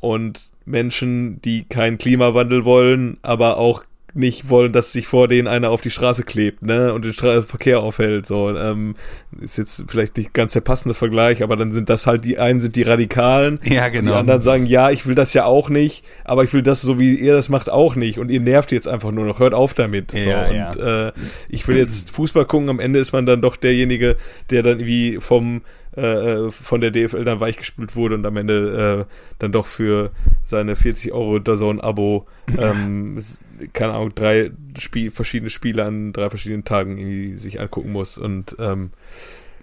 [0.00, 5.70] und Menschen, die keinen Klimawandel wollen, aber auch nicht wollen, dass sich vor denen einer
[5.70, 8.94] auf die Straße klebt, ne, und den Verkehr aufhält, so, ähm,
[9.40, 12.60] ist jetzt vielleicht nicht ganz der passende Vergleich, aber dann sind das halt, die einen
[12.60, 16.04] sind die Radikalen, Ja, und die anderen sagen, ja, ich will das ja auch nicht,
[16.24, 18.86] aber ich will das, so wie ihr das macht, auch nicht, und ihr nervt jetzt
[18.86, 20.68] einfach nur noch, hört auf damit, so, Ja, ja.
[20.68, 21.12] und, äh,
[21.48, 24.16] ich will jetzt Fußball gucken, am Ende ist man dann doch derjenige,
[24.50, 25.62] der dann irgendwie vom,
[25.96, 30.10] äh, von der DFL dann weichgespült wurde und am Ende äh, dann doch für
[30.44, 32.26] seine 40 Euro DAZN-Abo,
[32.58, 33.40] ähm, s-
[33.72, 38.18] keine Ahnung, drei Spiel, verschiedene Spiele an drei verschiedenen Tagen irgendwie sich angucken muss.
[38.18, 38.90] Und ähm,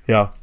[0.07, 0.33] ja,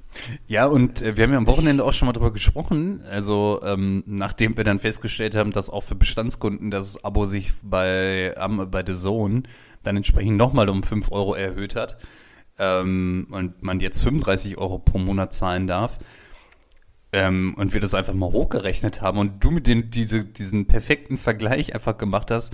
[0.49, 3.03] Ja, und äh, wir haben ja am Wochenende auch schon mal drüber gesprochen.
[3.11, 8.35] Also, ähm, nachdem wir dann festgestellt haben, dass auch für Bestandskunden das Abo sich bei,
[8.39, 9.43] ähm, bei The Zone
[9.83, 11.97] dann entsprechend nochmal um 5 Euro erhöht hat
[12.59, 15.99] ähm, und man jetzt 35 Euro pro Monat zahlen darf.
[17.13, 21.17] Ähm, und wir das einfach mal hochgerechnet haben und du mit den, diese, diesen perfekten
[21.17, 22.53] Vergleich einfach gemacht hast.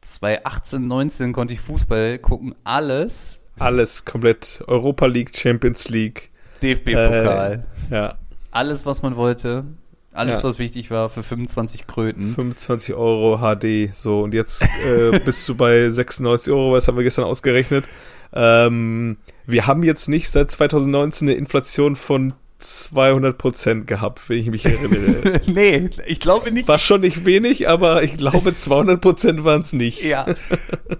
[0.00, 3.42] 2018, 19 konnte ich Fußball gucken, alles.
[3.58, 4.64] Alles komplett.
[4.66, 6.30] Europa League, Champions League.
[6.62, 7.64] DFB-Pokal.
[7.90, 8.14] Äh, ja.
[8.50, 9.64] Alles, was man wollte.
[10.12, 10.44] Alles, Ja.
[10.48, 12.34] was wichtig war, für 25 Kröten.
[12.34, 17.04] 25 Euro HD, so und jetzt äh, bist du bei 96 Euro, was haben wir
[17.04, 17.84] gestern ausgerechnet.
[18.32, 19.18] Ähm,
[19.50, 24.66] wir haben jetzt nicht seit 2019 eine Inflation von 200 Prozent gehabt, wenn ich mich
[24.66, 25.40] erinnere.
[25.46, 26.68] nee, ich glaube nicht.
[26.68, 30.02] War schon nicht wenig, aber ich glaube 200 Prozent waren es nicht.
[30.04, 30.26] Ja.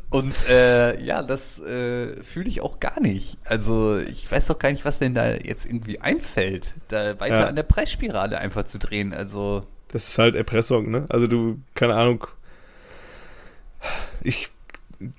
[0.08, 3.36] Und äh, ja, das äh, fühle ich auch gar nicht.
[3.44, 7.46] Also ich weiß doch gar nicht, was denn da jetzt irgendwie einfällt, da weiter Ja.
[7.48, 9.12] an der Preisspirale einfach zu drehen.
[9.12, 11.04] Also Das ist halt Erpressung, ne?
[11.10, 12.26] Also du, keine Ahnung.
[14.22, 14.48] Ich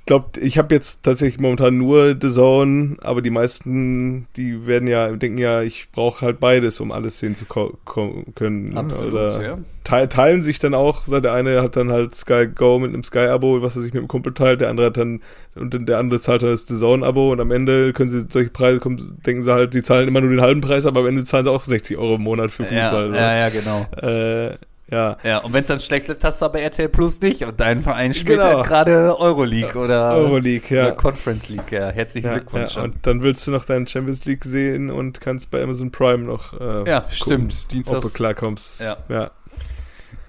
[0.06, 5.12] glaube, ich habe jetzt tatsächlich momentan nur The Zone, aber die meisten, die werden ja,
[5.12, 8.78] denken ja, ich brauche halt beides, um alles sehen zu ko- ko- können.
[8.78, 9.58] Oder ja.
[9.84, 13.62] te teilen sich dann auch, der eine hat dann halt Sky Go mit einem Sky-Abo,
[13.64, 15.22] was er sich mit dem Kumpel teilt, der andere hat dann,
[15.56, 18.80] und der andere zahlt dann das The Zone-Abo und am Ende können sie solche Preise,
[18.80, 21.46] kommen, denken sie halt, die zahlen immer nur den halben Preis, aber am Ende zahlen
[21.46, 23.10] sie auch 60 Euro im Monat für Fußball.
[23.16, 23.88] Ja, ja, ja, genau.
[24.02, 24.58] Äh,
[24.92, 25.18] ja.
[25.24, 27.80] Ja, und wenn es dann schlecht läuft, hast du aber RTL Plus nicht und dein
[27.80, 28.58] Verein spielt Genau.
[28.58, 30.88] halt gerade Euroleague oder, Euroleague, ja.
[30.88, 31.72] oder Conference League.
[31.72, 32.76] Ja, herzlichen Ja, Glückwunsch.
[32.76, 36.24] ja, und dann willst du noch deinen Champions League sehen und kannst bei Amazon Prime
[36.24, 37.54] noch äh, Ja, gucken, stimmt.
[37.64, 38.82] ob Dienstags- du klarkommst.
[38.82, 38.98] Ja.
[39.10, 39.32] ja.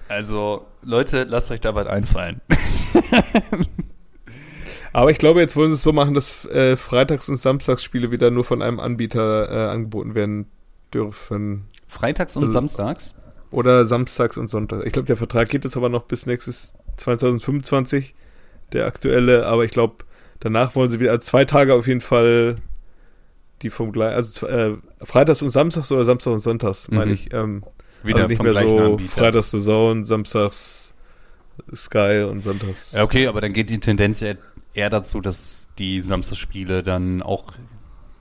[0.09, 2.41] Also, Leute, lasst euch da was einfallen.
[4.93, 8.29] Aber ich glaube, jetzt wollen sie es so machen, dass äh, Freitags- und Samstagsspiele wieder
[8.29, 10.45] nur von einem Anbieter äh, angeboten werden
[10.93, 11.65] dürfen.
[11.87, 13.15] Freitags und Also- Samstags.
[13.53, 14.83] Oder Samstags und Sonntags.
[14.85, 18.15] Ich glaube, der Vertrag geht jetzt aber noch bis nächstes 2025,
[18.73, 19.45] der aktuelle.
[19.45, 19.97] Aber ich glaube,
[20.39, 22.55] danach wollen sie wieder, also zwei Tage auf jeden Fall
[23.61, 27.13] die vom gleichen, also äh, Freitags und Samstags oder Samstags und Sonntags, meine Mhm.
[27.13, 27.33] ich.
[27.33, 27.63] Ähm,
[28.01, 29.11] Wieder also nicht mehr so Anbieter.
[29.11, 30.93] Freitags The Zone, Samstags
[31.73, 32.93] Sky und Sonntags.
[32.93, 34.33] Ja, okay, aber dann geht die Tendenz ja
[34.73, 37.53] eher dazu, dass die Samstagsspiele dann auch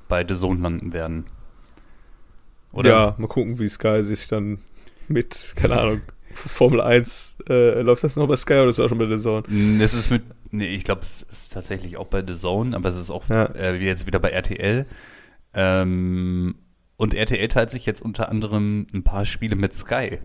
[0.08, 1.24] bei The Zone landen werden.
[2.72, 2.90] Oder?
[2.90, 4.58] Ja, mal gucken, wie Sky sich dann
[5.12, 6.00] mit, keine Ahnung,
[6.34, 9.22] Formel 1, äh, läuft das noch bei Sky oder ist das auch schon bei The
[9.22, 9.42] Zone?
[9.48, 12.88] Mm, Es ist mit, nee, ich glaube, es ist tatsächlich auch bei The Zone, aber
[12.88, 13.44] es ist auch Ja.
[13.54, 14.86] äh, jetzt wieder bei RTL.
[15.54, 16.54] Ähm,
[16.96, 20.18] und RTL teilt sich jetzt unter anderem ein paar Spiele mit Sky.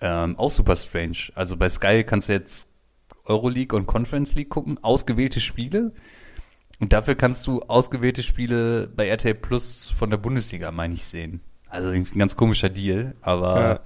[0.00, 1.16] Ähm, auch super strange.
[1.34, 2.70] Also bei Sky kannst du jetzt
[3.24, 5.92] Euroleague und Conference League gucken, ausgewählte Spiele.
[6.80, 11.40] Und dafür kannst du ausgewählte Spiele bei RTL Plus von der Bundesliga, meine ich, sehen.
[11.74, 13.80] Also ein ganz komischer Deal, aber Ja.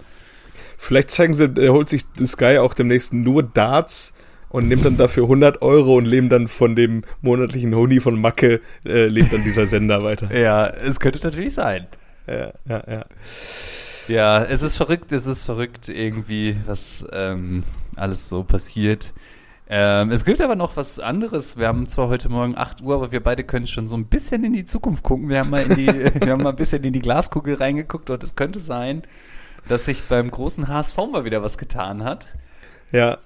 [0.77, 4.13] Vielleicht zeigen sie, er holt sich Sky auch demnächst nur Darts
[4.49, 8.61] und nimmt dann dafür 100 Euro und lebt dann von dem monatlichen Honi von Macke,
[8.85, 10.33] äh, lebt dann dieser Sender weiter.
[10.37, 11.87] ja, es könnte natürlich sein.
[12.29, 13.05] Ja, ja, ja.
[14.07, 17.65] Ja, es ist verrückt, es ist verrückt irgendwie, was ähm,
[17.97, 19.13] alles so passiert.
[19.71, 21.59] Ähm, es gibt aber noch was anderes.
[21.59, 24.43] Wir haben zwar heute Morgen 8 Uhr, aber wir beide können schon so ein bisschen
[24.43, 25.29] in die Zukunft gucken.
[25.29, 25.87] Wir haben mal, in die,
[26.21, 29.03] wir haben mal ein bisschen in die Glaskugel reingeguckt und es könnte sein,
[29.69, 32.29] dass sich beim großen HSV mal wieder was getan hat.
[32.93, 33.19] Ja,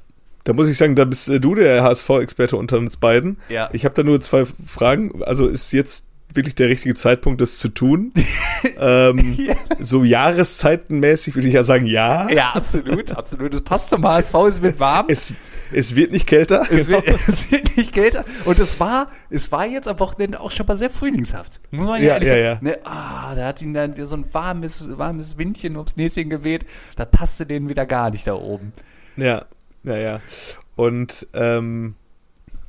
[0.43, 3.39] da muss ich sagen, da bist äh, du der HSV-Experte unter uns beiden.
[3.49, 3.71] Ja.
[3.73, 5.23] Ich habe da nur zwei Fragen.
[5.23, 8.13] Also ist jetzt wirklich der richtige Zeitpunkt, das zu tun?
[8.79, 9.55] ähm, Ja.
[9.81, 12.29] So jahreszeitenmäßig würde ich ja sagen, ja.
[12.31, 13.53] Ja, absolut, absolut.
[13.55, 15.07] Es passt zum HSV, es wird warm.
[15.09, 15.35] Es,
[15.73, 16.67] es wird nicht kälter.
[16.71, 17.19] Es wird, Genau.
[17.27, 18.25] es wird nicht kälter.
[18.45, 21.61] Und es war, es war jetzt am Wochenende auch schon mal sehr frühlingshaft.
[21.71, 22.67] Muss man Ja, ehrlich ja, sagen.
[22.67, 26.65] Ne, ah, da hat ihn dann wieder so ein warmes, warmes Windchen ums Näschen geweht.
[26.97, 28.73] Da passte denen wieder gar nicht da oben.
[29.17, 29.45] Ja,
[29.85, 30.21] ja, ja.
[30.77, 31.95] Und ähm,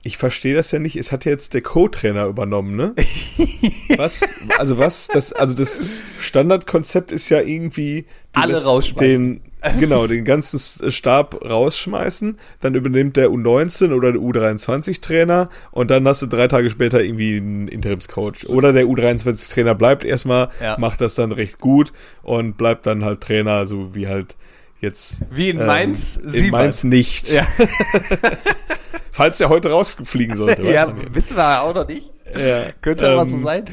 [0.06, 0.98] ich verstehe das ja nicht.
[0.98, 2.94] Es hat ja jetzt der Co-Trainer übernommen, ne?
[3.98, 4.30] Was?
[4.58, 5.08] Also was?
[5.08, 5.86] Das, also das
[6.20, 9.42] Standardkonzept ist ja irgendwie Alle rausschmeißen.
[9.62, 12.38] Den, genau, den ganzen Stab rausschmeißen.
[12.60, 17.38] Dann übernimmt der U19 oder der U23-Trainer und dann hast du drei Tage später irgendwie
[17.38, 18.48] einen Interimscoach.
[18.50, 20.78] Oder der U23-Trainer bleibt erstmal, Ja.
[20.80, 24.36] macht das dann recht gut und bleibt dann halt Trainer, so wie halt
[24.84, 25.22] jetzt.
[25.32, 26.52] Wie in Mainz, In Siebert.
[26.52, 27.32] Mainz nicht.
[27.32, 27.48] Ja,
[29.12, 30.63] Falls der heute rausfliegen sollte.
[30.63, 32.12] ja wissen wir auch noch nicht.
[32.36, 33.65] Ja, Könnte aber so ähm, sein.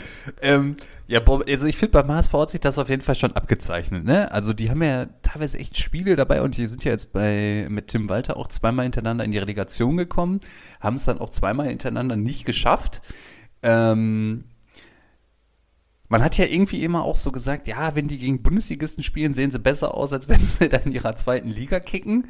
[0.43, 0.77] Ähm,
[1.11, 4.31] ja, also ich finde, beim HSV hat sich das auf jeden Fall schon abgezeichnet, ne?
[4.31, 7.89] Also die haben ja teilweise echt Spiele dabei und die sind ja jetzt bei mit
[7.89, 10.41] Tim Walter auch zweimal hintereinander in die Relegation gekommen,
[10.79, 13.03] haben es dann auch zweimal hintereinander nicht geschafft.
[13.63, 14.45] Ähm,
[16.11, 19.53] Man hat ja irgendwie immer auch so gesagt, ja, wenn die gegen Bundesligisten spielen, sehen
[19.53, 22.29] sie besser aus, als wenn sie dann in ihrer zweiten Liga kicken.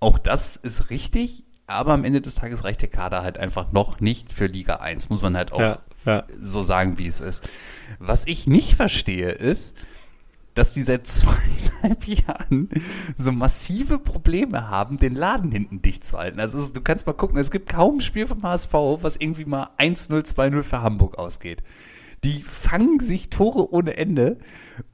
[0.00, 4.00] Auch das ist richtig, aber am Ende des Tages reicht der Kader halt einfach noch
[4.00, 6.24] nicht für Liga 1, muss man halt auch Ja, ja.
[6.40, 7.46] so sagen, wie es ist.
[7.98, 9.76] Was ich nicht verstehe, ist,
[10.54, 12.70] dass die seit zweieinhalb Jahren
[13.18, 16.40] so massive Probleme haben, den Laden hinten dicht zu halten.
[16.40, 19.44] Also es, du kannst mal gucken, es gibt kaum ein Spiel vom HSV, was irgendwie
[19.44, 21.62] mal 1-0, 2-0 für Hamburg ausgeht.
[22.24, 24.38] Die fangen sich Tore ohne Ende.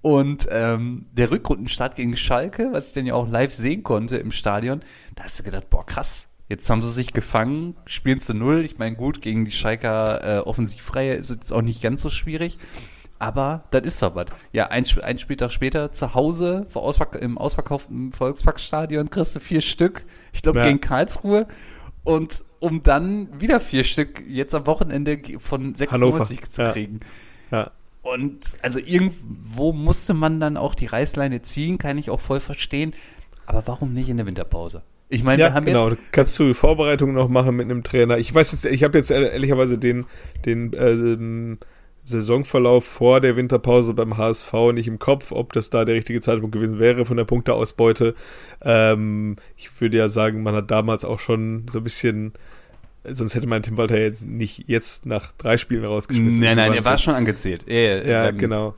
[0.02, 4.30] Und ähm, der Rückrundenstart gegen Schalke, was ich dann ja auch live sehen konnte im
[4.30, 4.80] Stadion,
[5.16, 6.28] da hast du gedacht, boah, krass.
[6.48, 8.64] Jetzt haben sie sich gefangen, spielen zu null.
[8.64, 12.10] Ich meine, gut, gegen die Schalker äh, Offensivreihe ist es jetzt auch nicht ganz so
[12.10, 12.58] schwierig.
[13.18, 14.26] Aber das ist doch was.
[14.52, 20.04] Ja, ein, ein Spieltag später zu Hause Ausverk im ausverkauften Volksparkstadion kriegst du vier Stück.
[20.34, 20.66] Ich glaube, Ja.
[20.66, 21.46] gegen Karlsruhe.
[22.02, 25.90] Und um dann wieder vier Stück jetzt am Wochenende von 96
[26.38, 26.72] Hannover, zu ja.
[26.72, 27.00] kriegen.
[27.50, 27.70] Ja.
[28.03, 32.94] Und also irgendwo musste man dann auch die Reißleine ziehen, kann ich auch voll verstehen.
[33.46, 34.83] Aber warum nicht in der Winterpause?
[35.11, 35.88] Ich meine, Ja, wir haben genau.
[35.90, 35.98] jetzt.
[35.98, 38.16] Du kannst du Vorbereitungen noch machen mit einem Trainer.
[38.18, 40.07] Ich weiß jetzt, ich habe jetzt ehr- ehrlicherweise den,
[40.46, 41.59] den ähm,
[42.05, 46.55] Saisonverlauf vor der Winterpause beim HSV nicht im Kopf, ob das da der richtige Zeitpunkt
[46.55, 48.14] gewesen wäre von der Punkteausbeute.
[48.62, 52.35] Ähm, ich würde ja sagen, man hat damals auch schon so ein bisschen,
[53.05, 56.40] sonst hätte man Tim Walter jetzt nicht jetzt nach drei Spielen rausgeschmissen.
[56.40, 57.67] Nein, nein, er war schon angezählt.
[57.67, 58.75] Er, Ja, ähm, genau.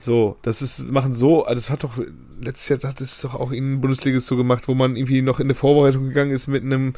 [0.00, 1.98] So, das ist, machen so, also das hat doch,
[2.40, 5.46] letztes Jahr hat es doch auch in Bundesliga so gemacht, wo man irgendwie noch in
[5.46, 6.94] eine Vorbereitung gegangen ist mit einem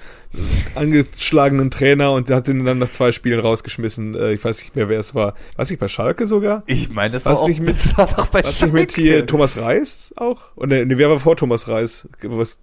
[0.74, 4.14] angeschlagenen Trainer und der hat den dann nach zwei Spielen rausgeschmissen.
[4.14, 5.34] Äh, ich weiß nicht mehr, wer es war.
[5.56, 6.62] Weiß ich bei Schalke sogar?
[6.66, 9.02] Ich meine, das Was war auch nicht mit- doch bei Was nicht mit Schalke.
[9.10, 10.54] hier Thomas Reis auch?
[10.56, 12.08] Und nee, wer war vor Thomas Reis?
[12.22, 12.58] Was,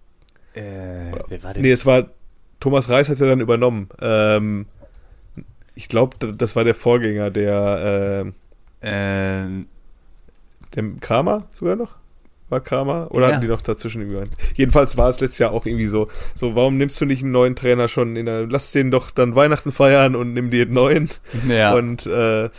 [0.54, 1.63] Äh, wer war denn?
[1.63, 2.10] nee, es war,
[2.60, 3.89] Thomas Reis hat er dann übernommen.
[4.00, 4.65] Ähm,
[5.76, 8.32] ich glaube, das war der Vorgänger, der, äh,
[8.88, 9.65] Äh,
[10.76, 11.96] Der Kramer sogar noch?
[12.50, 13.08] War Kramer?
[13.12, 13.34] Oder Ja.
[13.34, 14.30] hatten die noch dazwischen irgendwie einen?
[14.56, 17.58] Jedenfalls war es letztes Jahr auch irgendwie so, so, warum nimmst du nicht einen neuen
[17.58, 21.10] Trainer schon in der, lass den doch dann Weihnachten feiern und nimm dir einen neuen.
[21.50, 21.74] ja.
[21.74, 22.50] Und äh,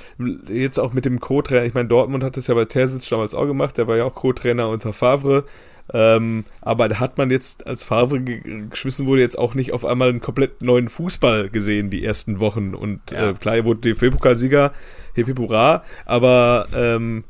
[0.49, 3.47] jetzt auch mit dem Co-Trainer, ich meine, Dortmund hat das ja bei Terzic damals auch
[3.47, 5.45] gemacht, der war ja auch Co-Trainer unter Favre.
[5.91, 9.87] Ähm, aber da hat man jetzt, als Favre ge- geschmissen wurde, jetzt auch nicht auf
[9.87, 12.75] einmal einen komplett neuen Fußball gesehen, die ersten Wochen.
[12.75, 13.31] Und Ja.
[13.31, 14.73] äh, klar, er wurde DFB-Pokalsieger,
[15.15, 17.25] Hip Hip Hurra, aber ähm,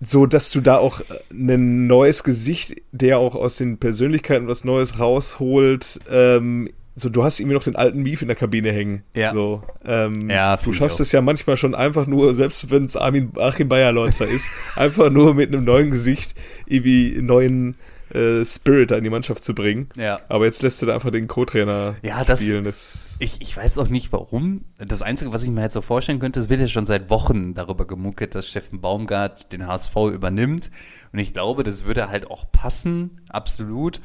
[0.00, 4.98] so, dass du da auch ein neues Gesicht, der auch aus den Persönlichkeiten was Neues
[4.98, 9.02] rausholt, ähm, so, du hast irgendwie noch den alten Mief in der Kabine hängen.
[9.12, 9.34] Ja.
[9.34, 13.32] So, ähm, Ja, du schaffst es ja manchmal schon einfach nur, selbst wenn es Armin,
[13.36, 17.76] Achim Bayerlorzer ist, einfach nur mit einem neuen Gesicht irgendwie neuen
[18.16, 19.88] äh, Spirit da in die Mannschaft zu bringen.
[19.94, 20.18] ja.
[20.28, 22.64] Aber jetzt lässt du da einfach den Co-Trainer Ja, das- spielen.
[22.64, 24.64] Das, Ich, ich weiß auch nicht warum.
[24.78, 27.54] Das Einzige, was ich mir halt so vorstellen könnte, es wird ja schon seit Wochen
[27.54, 30.70] darüber gemunkelt, dass Steffen Baumgart den HSV übernimmt.
[31.12, 34.00] Und ich glaube, das würde halt auch passen, absolut.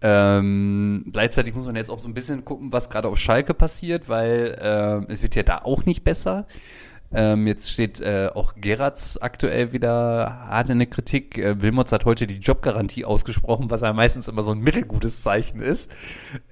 [0.00, 4.08] Ähm, gleichzeitig muss man jetzt auch so ein bisschen gucken, was gerade auf Schalke passiert,
[4.08, 6.46] weil ähm, es wird ja da auch nicht besser.
[7.14, 11.38] Ähm, jetzt steht äh, auch Geratz aktuell wieder hart in der Kritik.
[11.38, 15.60] Äh, Wilmots hat heute die Jobgarantie ausgesprochen, was ja meistens immer so ein mittelgutes Zeichen
[15.60, 15.94] ist.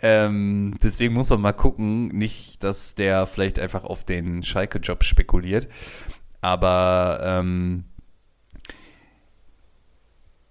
[0.03, 5.68] Ähm, deswegen muss man mal gucken, nicht, dass der vielleicht einfach auf den Schalke-Job spekuliert.
[6.40, 7.85] Aber ähm,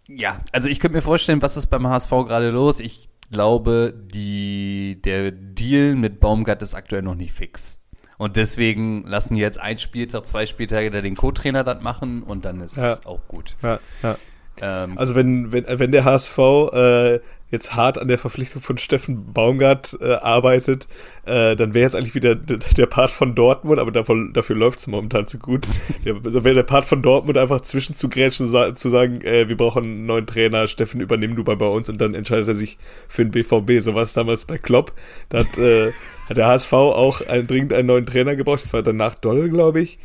[0.08, 2.80] ja, also ich könnte mir vorstellen, was ist beim HSV gerade los.
[2.82, 7.81] Ich glaube, die, der Deal mit Baumgart ist aktuell noch nicht fix.
[8.22, 12.46] Und deswegen lassen die jetzt ein Spieltag, zwei Spieltage da den Co-Trainer das machen und
[12.46, 13.00] dann ist Ja.
[13.06, 13.56] auch gut.
[13.64, 14.16] ja, ja.
[14.62, 17.20] Ähm, Also wenn, wenn, wenn der HSV äh,
[17.52, 20.88] jetzt hart an der Verpflichtung von Steffen Baumgart äh, arbeitet,
[21.26, 24.80] äh, dann wäre jetzt eigentlich wieder der, der Part von Dortmund, aber davon, dafür läuft
[24.80, 25.68] es momentan zu gut.
[26.06, 29.48] Der, also wäre der Part von Dortmund einfach zwischen zu grätschen, sa- zu sagen, äh,
[29.50, 32.56] wir brauchen einen neuen Trainer, Steffen, übernimm du mal bei uns und dann entscheidet er
[32.56, 33.82] sich für den BVB.
[33.84, 34.94] So war es damals bei Klopp.
[35.30, 35.92] Da hat, äh,
[36.30, 38.64] hat der HSV auch ein, dringend einen neuen Trainer gebraucht.
[38.64, 40.00] Das war danach Doll, glaube ich.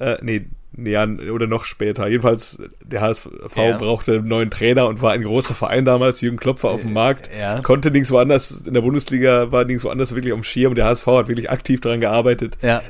[0.00, 0.46] Äh, nee,
[0.84, 2.08] ja, oder noch später.
[2.08, 3.76] Jedenfalls, der HSV Ja.
[3.76, 6.20] brauchte einen neuen Trainer und war ein großer Verein damals.
[6.20, 7.60] Jürgen Klopp war auf dem Markt, ja.
[7.60, 10.74] konnte nirgends woanders, in der Bundesliga war nirgends woanders wirklich dem Schirm.
[10.74, 12.82] Der HSV hat wirklich aktiv daran gearbeitet, Ja,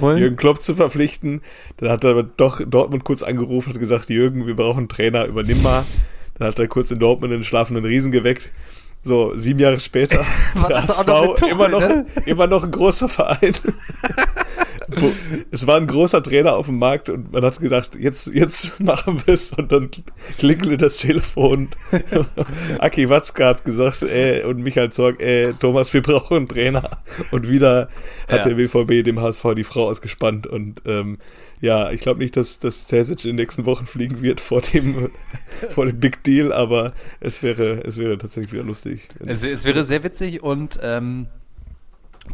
[0.00, 0.18] holen.
[0.18, 1.42] Jürgen Klopp zu verpflichten.
[1.78, 5.24] Dann hat er aber doch Dortmund kurz angerufen und gesagt, Jürgen, wir brauchen einen Trainer,
[5.26, 5.84] übernimm mal.
[6.38, 8.50] Dann hat er kurz in Dortmund einen schlafenden Riesen geweckt.
[9.04, 12.06] So, sieben Jahre später, War der HSV noch Tuchel, immer noch, ne?
[12.26, 13.54] immer noch ein großer Verein.
[15.50, 19.22] Es war ein großer Trainer auf dem Markt und man hat gedacht, jetzt, jetzt machen
[19.24, 19.90] wir es und dann
[20.38, 21.70] klingelte das Telefon.
[22.78, 26.82] Aki Watzke hat gesagt, äh, und Michael Zorg, äh, Thomas, wir brauchen einen Trainer.
[27.30, 27.88] Und wieder
[28.28, 28.48] hat Ja.
[28.48, 31.18] der BVB dem HSV die Frau ausgespannt und ähm,
[31.64, 35.08] ja, ich glaube nicht, dass, dass Terzic in den nächsten Wochen fliegen wird vor dem,
[35.70, 39.08] vor dem Big Deal, aber es wäre, es wäre tatsächlich wieder lustig.
[39.24, 41.26] Es, es wäre sehr witzig und ähm,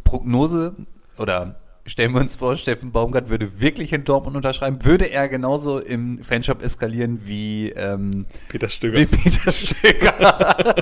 [0.02, 0.74] Prognose
[1.16, 5.78] oder stellen wir uns vor, Steffen Baumgart würde wirklich in Dortmund unterschreiben, würde er genauso
[5.78, 8.98] im Fanshop eskalieren wie, ähm, Peter Stöger.
[8.98, 10.74] wie Peter Stöger.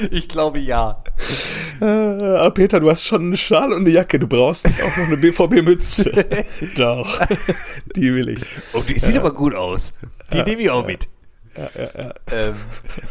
[0.10, 1.02] ich glaube ja.
[1.80, 4.96] Äh, ah, Peter, du hast schon einen Schal und eine Jacke, du brauchst nicht auch
[4.96, 6.44] noch eine BVB-Mütze.
[6.76, 7.20] Doch,
[7.96, 8.40] die will ich.
[8.72, 9.92] Oh, die sieht aber gut aus.
[10.32, 11.08] Die nehme ich auch mit.
[12.30, 12.54] Ähm,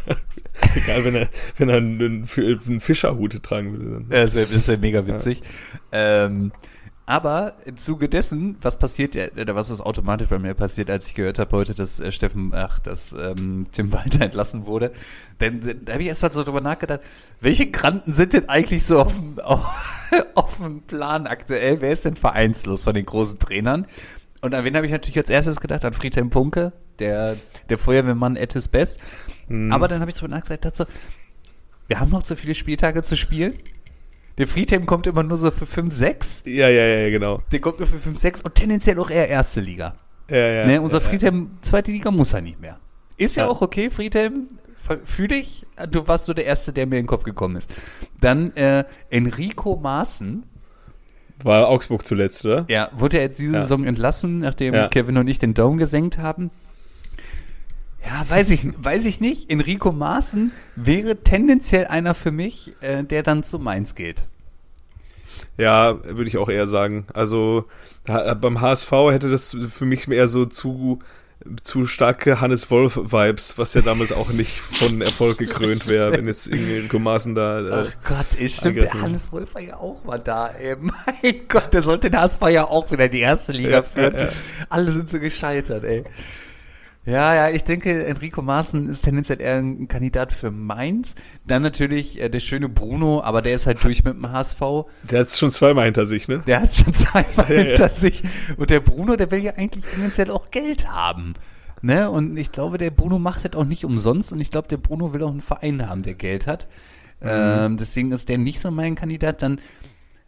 [0.76, 3.92] Egal, wenn er, wenn er einen, einen Fischerhut tragen würde.
[3.92, 4.10] Dann.
[4.10, 5.42] Das wäre wär mega witzig.
[5.92, 6.52] Ähm,
[7.06, 11.08] aber im Zuge dessen, was passiert, ja, oder was ist automatisch bei mir passiert, als
[11.08, 14.94] ich gehört habe heute, dass äh, Steffen, ach, dass ähm, Tim Walter entlassen wurde,
[15.42, 17.02] denn da habe ich erst mal so drüber nachgedacht,
[17.42, 19.66] welche Granten sind denn eigentlich so auf dem, auf,
[20.36, 21.82] auf dem Plan aktuell?
[21.82, 23.86] Wer ist denn vereinslos von den großen Trainern?
[24.42, 25.86] Und an wen habe ich natürlich als erstes gedacht?
[25.86, 27.36] An Friedhelm Funke, der,
[27.70, 29.00] der Feuerwehrmann at his best.
[29.72, 30.86] Aber dann habe ich drüber nachgedacht, dachte so,
[31.88, 33.54] wir haben noch zu viele Spieltage zu spielen.
[34.38, 36.44] Der Friedhelm kommt immer nur so für 5, 6.
[36.48, 37.42] Ja, ja, ja, genau.
[37.52, 39.96] Der kommt nur für 5, 6 und tendenziell auch eher erste Liga.
[40.30, 40.82] Ja, ja, ne?
[40.82, 42.80] Unser ja, Friedhelm, zweite Liga muss er nicht mehr.
[43.18, 43.50] Ist ja, Ja.
[43.50, 44.48] auch okay, Friedhelm.
[45.06, 45.66] Fühle ich.
[45.92, 47.74] Du warst so der Erste, der mir in den Kopf gekommen ist.
[48.20, 50.44] Dann äh, Enrico Maaßen.
[51.42, 52.66] War Augsburg zuletzt, oder?
[52.68, 53.52] Ja, wurde er jetzt diese.
[53.52, 54.74] Saison entlassen, nachdem.
[54.90, 56.52] Kevin und ich den Daumen gesenkt haben?
[58.06, 59.50] Ja, weiß ich, weiß ich nicht.
[59.50, 64.26] Enrico Maaßen wäre tendenziell einer für mich, äh, der dann zu Mainz geht.
[65.58, 67.06] Ja, würde ich auch eher sagen.
[67.14, 67.66] Also
[68.06, 71.00] beim HSV hätte das für mich eher so zu,
[71.62, 76.48] zu starke Hannes Wolf-Vibes, was ja damals auch nicht von Erfolg gekrönt wäre, wenn jetzt
[76.48, 77.60] irgendwie Gommaßen da.
[77.62, 78.94] Äh, Ach Gott, ey, stimmt, der.
[78.94, 80.76] Hannes Wolf war ja auch mal da, ey.
[80.82, 84.16] Mein Gott, der sollte den HSV ja auch wieder in die erste Liga Ja, führen.
[84.16, 84.30] ja, ja.
[84.70, 86.04] Alle sind so gescheitert, ey.
[87.06, 91.16] Ja, ja, ich denke, Enrico Maaßen ist tendenziell eher ein Kandidat für Mainz.
[91.46, 94.60] Dann natürlich äh, der schöne Bruno, aber der ist halt durch mit dem HSV.
[95.04, 96.44] der hat es schon zweimal hinter sich, ne?
[96.48, 97.62] Der hat schon zweimal Ja, ja.
[97.64, 98.24] hinter sich.
[98.56, 101.34] Und der Bruno, der will ja eigentlich tendenziell auch Geld haben.
[101.82, 102.10] Ne?
[102.10, 104.32] Und ich glaube, der Bruno macht das auch nicht umsonst.
[104.32, 106.70] Und ich glaube, der Bruno will auch einen Verein haben, der Geld hat.
[107.22, 109.42] Ähm, deswegen ist der nicht so mein Kandidat.
[109.42, 109.60] Dann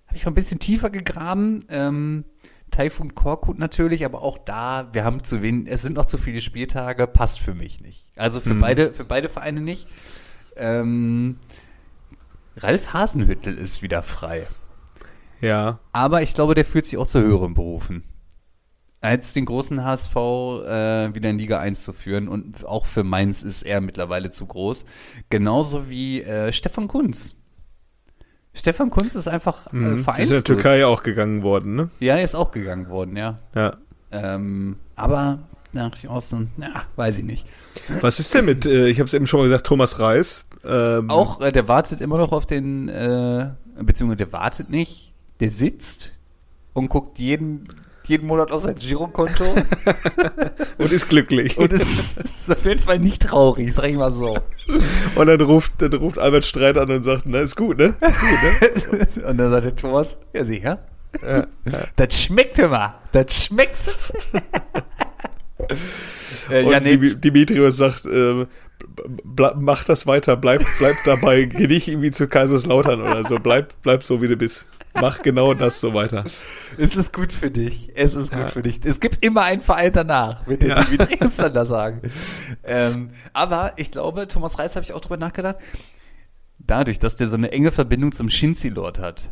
[0.08, 1.64] habe ich mal ein bisschen tiefer gegraben.
[1.70, 2.26] Ähm,
[2.72, 6.42] Taifun Korkut natürlich, aber auch da, wir haben zu wenig, es sind noch zu viele
[6.42, 8.06] Spieltage, passt für mich nicht.
[8.16, 9.88] Also für beide, für beide Vereine nicht.
[10.58, 11.38] Ähm,
[12.58, 14.48] Ralf Hasenhüttel ist wieder frei.
[15.42, 15.80] Ja.
[15.92, 18.04] Aber ich glaube, der fühlt sich auch zu höheren Berufen.
[19.02, 23.44] Als den großen HSV äh, wieder in Liga 1 zu führen und auch für Mainz
[23.44, 24.86] ist er mittlerweile zu groß.
[25.30, 27.38] Genauso wie äh, Stefan Kunz.
[28.56, 29.80] Stefan Kunz ist einfach äh, Mhm.
[29.80, 30.30] Die ist in vereinslos.
[30.30, 31.90] der Türkei auch gegangen worden, ne?
[32.00, 33.38] Ja, er ist auch gegangen worden, ja.
[33.54, 33.76] Ja.
[34.12, 35.40] Ähm, aber
[35.74, 37.46] nach außen, ja, weiß ich nicht.
[38.02, 40.46] Was ist denn mit, äh, ich habe es eben schon mal gesagt, Thomas Reis?
[40.66, 43.50] Ähm, Auch, äh, der wartet immer noch auf den, äh,
[43.82, 46.12] beziehungsweise der wartet nicht, der sitzt
[46.74, 47.66] und guckt jeden,
[48.08, 49.44] jeden Monat auf sein Girokonto
[50.78, 51.58] Und ist glücklich.
[51.58, 54.38] und ist, ist auf jeden Fall nicht traurig, sag ich mal so.
[55.16, 57.96] Und dann ruft, dann ruft Albert Streit an und sagt, na, ist gut, ne?
[58.02, 59.28] Ist gut, ne?
[59.30, 60.80] Und dann sagt der Thomas, ja sicher.
[61.96, 63.96] Das schmeckt immer, das schmeckt.
[66.50, 68.48] äh, Und ja, nee, Dimi- Dimitrios sagt, ähm, ble-
[69.56, 74.04] mach das weiter, bleib, bleib dabei, geh nicht irgendwie zu Kaiserslautern oder so, bleib, bleib
[74.04, 74.68] so, wie du bist.
[74.94, 76.24] Mach genau das so weiter.
[76.78, 77.92] es ist gut für dich.
[77.96, 78.48] Es ist gut Ja.
[78.48, 78.80] für dich.
[78.86, 80.84] Es gibt immer einen Verein danach, wird der Ja.
[80.86, 82.02] Dimitrios dann da sagen.
[82.64, 85.58] Ähm, aber ich glaube, Thomas Reis habe ich auch drüber nachgedacht,
[86.60, 89.30] dadurch, dass der so eine enge Verbindung zum Shinzi-Lord hat.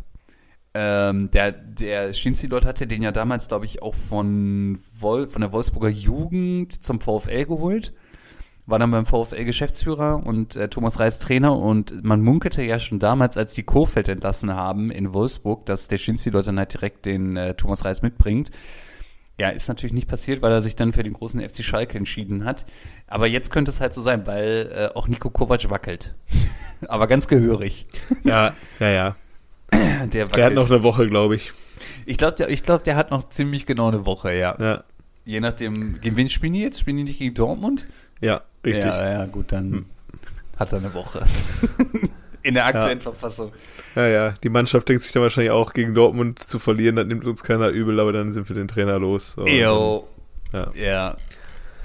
[0.73, 5.51] Ähm, der, der Shinzi-Lord hatte den ja damals, glaube ich, auch von, Wol von der
[5.53, 7.93] Wolfsburger Jugend zum VfL geholt.
[8.65, 12.99] War dann beim VfL Geschäftsführer und äh, Thomas Reis Trainer und man munkelte ja schon
[12.99, 17.35] damals, als die Kofeld entlassen haben in Wolfsburg, dass der Shinzi-Lord dann halt direkt den
[17.35, 18.51] äh, Thomas Reis mitbringt.
[19.37, 22.45] Ja, ist natürlich nicht passiert, weil er sich dann für den großen FC Schalke entschieden
[22.45, 22.65] hat.
[23.07, 26.13] Aber jetzt könnte es halt so sein, weil äh, auch Nico Kovac wackelt.
[26.87, 27.87] Aber ganz gehörig.
[28.23, 29.15] Ja, ja, ja.
[30.05, 31.51] Der, Der hat noch eine Woche, glaube ich.
[32.05, 34.55] ich glaube, der, ich glaub, der hat noch ziemlich genau eine Woche, ja.
[34.59, 34.83] Ja,
[35.25, 36.79] Je nachdem, gegen wen spielen die jetzt?
[36.79, 37.87] Spielen die nicht gegen Dortmund?
[38.21, 38.85] ja, richtig.
[38.85, 39.85] Ja, ja, gut, dann
[40.57, 41.23] hat er eine Woche.
[42.43, 43.03] In der aktuellen Ja.
[43.03, 43.51] Verfassung.
[43.95, 47.25] Ja, ja, die Mannschaft denkt sich dann wahrscheinlich auch, gegen Dortmund zu verlieren, das nimmt
[47.25, 49.35] uns keiner übel, aber dann sind wir den Trainer los.
[49.45, 50.07] Jo.
[50.51, 50.83] dann- Ja.
[50.83, 51.15] Ja.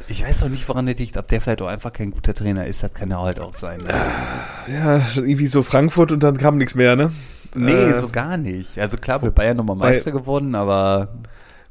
[0.09, 2.67] Ich weiß auch nicht, woran der liegt, ob der vielleicht auch einfach kein guter Trainer
[2.67, 2.83] ist.
[2.83, 3.79] Das kann ja halt auch sein.
[3.81, 3.89] Ne?
[4.73, 7.13] ja, schon irgendwie so Frankfurt und dann kam nichts mehr, ne?
[7.55, 8.79] Nee, Äh, so gar nicht.
[8.79, 11.09] Also klar, wir Bayern nochmal bei- Meister geworden, aber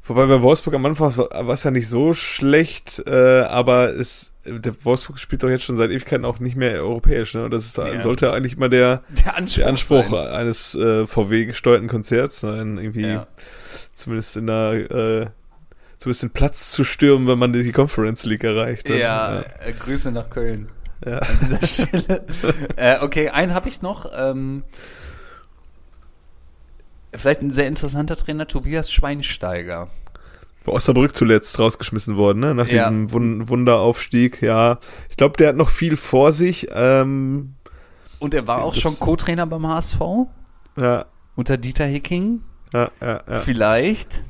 [0.04, 4.84] Wobei bei Wolfsburg am Anfang war es ja nicht so schlecht, äh, aber es, der
[4.84, 7.48] Wolfsburg spielt doch jetzt schon seit Ewigkeiten auch nicht mehr europäisch, ne?
[7.50, 7.98] Das ist, Ja.
[8.00, 13.26] sollte eigentlich mal der, der Anspruch, der Anspruch eines äh, VW-gesteuerten Konzerts sein, irgendwie Ja.
[13.94, 15.26] zumindest in der, äh,
[15.98, 18.88] zumindest den Platz zu stürmen, wenn man die Conference League erreicht.
[18.88, 18.98] ne?
[19.00, 20.68] Ja, äh, Grüße nach Köln
[21.04, 21.18] ja.
[21.18, 22.24] an dieser Stelle.
[22.76, 24.10] äh, okay, einen habe ich noch.
[24.16, 24.64] Ähm,
[27.14, 29.88] vielleicht ein sehr interessanter Trainer, Tobias Schweinsteiger.
[30.64, 32.54] Bei Osnabrück zuletzt rausgeschmissen worden, ne?
[32.54, 32.84] Nach Ja.
[32.90, 34.78] diesem Wun Wunderaufstieg, ja.
[35.08, 36.68] Ich glaube, der hat noch viel vor sich.
[36.72, 37.54] Ähm,
[38.18, 40.00] Und er war auch schon Co-Trainer beim HSV
[40.76, 41.06] ja,
[41.36, 42.42] unter Dieter Hecking.
[42.72, 43.38] ja, ja, ja.
[43.40, 44.22] Vielleicht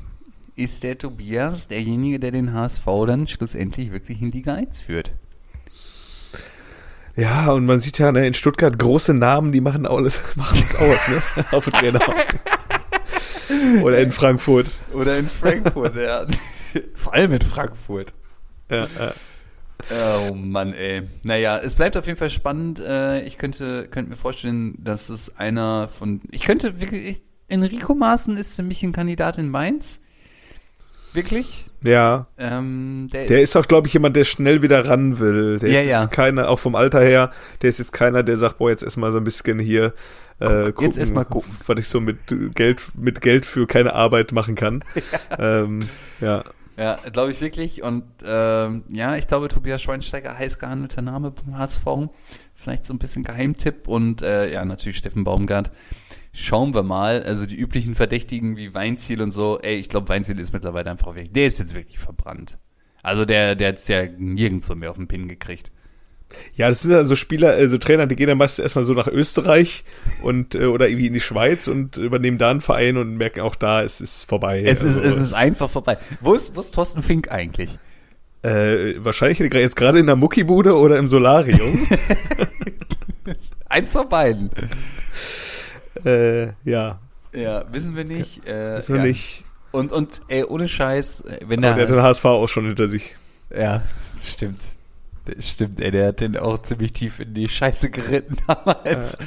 [0.55, 5.13] ist der Tobias derjenige, der den HSV dann schlussendlich wirklich in Liga 1 führt.
[7.15, 10.75] Ja, und man sieht ja ne, in Stuttgart große Namen, die machen alles, machen es
[10.75, 11.21] aus, ne?
[11.51, 11.99] Auf dem Trainer.
[13.83, 14.67] Oder in Frankfurt.
[14.93, 16.25] Oder in Frankfurt, ja.
[16.95, 18.13] Vor allem in Frankfurt.
[18.69, 19.13] Ja, ja.
[20.29, 21.03] Oh Mann, ey.
[21.23, 22.79] Naja, es bleibt auf jeden Fall spannend.
[22.79, 26.21] Äh, Ich könnte, könnte mir vorstellen, dass es einer von.
[26.31, 27.05] Ich könnte wirklich.
[27.05, 30.01] Ich, Enrico Maaßen ist für mich ein Kandidat in Mainz.
[31.13, 31.65] Wirklich?
[31.83, 32.27] Ja.
[32.37, 35.59] Ähm, der, Der ist auch, glaube ich, jemand, der schnell wieder ran will.
[35.59, 36.01] Der Ja, ist ja.
[36.01, 39.11] jetzt keiner, auch vom Alter her, der ist jetzt keiner, der sagt, boah, jetzt erstmal
[39.11, 39.93] so ein bisschen hier
[40.39, 41.51] äh, Guck, jetzt erst mal gucken.
[41.65, 42.17] was ich so mit
[42.55, 44.83] Geld, mit Geld für keine Arbeit machen kann.
[45.31, 45.87] Ja, ähm,
[46.21, 46.43] ja.
[46.77, 47.83] Ja, glaube ich wirklich.
[47.83, 51.85] Und ähm, ja, ich glaube, Tobias Schweinsteiger, heiß gehandelter Name beim HSV.
[52.55, 53.87] Vielleicht so ein bisschen Geheimtipp.
[53.89, 55.71] Und äh, ja, natürlich Steffen Baumgart.
[56.39, 57.23] Schauen wir mal.
[57.23, 59.59] Also die üblichen Verdächtigen wie Weinziel und so.
[59.61, 61.33] Ey, ich glaube, Weinziel ist mittlerweile einfach weg.
[61.33, 62.57] Der ist jetzt wirklich verbrannt.
[63.03, 65.71] Also der, der hat's ja nirgendwo mehr auf den Pin gekriegt.
[66.55, 69.83] Ja, das sind also Spieler, also Trainer, die gehen dann meistens erstmal so nach Österreich
[70.21, 73.55] und äh, oder irgendwie in die Schweiz und übernehmen da einen Verein und merken auch
[73.55, 74.61] da, es ist vorbei.
[74.63, 75.97] Es, ist, Also, es ist einfach vorbei.
[76.21, 77.79] Wo ist, wo ist Thorsten Fink eigentlich?
[78.43, 81.87] äh, wahrscheinlich jetzt gerade in der Muckibude oder im Solarium.
[83.69, 84.49] Eins von beiden.
[86.05, 86.99] Äh, ja,
[87.33, 88.45] Ja, wissen wir nicht.
[88.47, 89.03] Äh, ist noch ja.
[89.03, 89.43] nicht.
[89.71, 92.89] Und, und ey, ohne Scheiß, wenn Aber der, der hat den HSV auch schon hinter
[92.89, 93.15] sich.
[93.55, 93.83] Ja,
[94.13, 94.61] das stimmt.
[95.25, 99.17] Das stimmt, ey, der hat den auch ziemlich tief in die Scheiße geritten damals.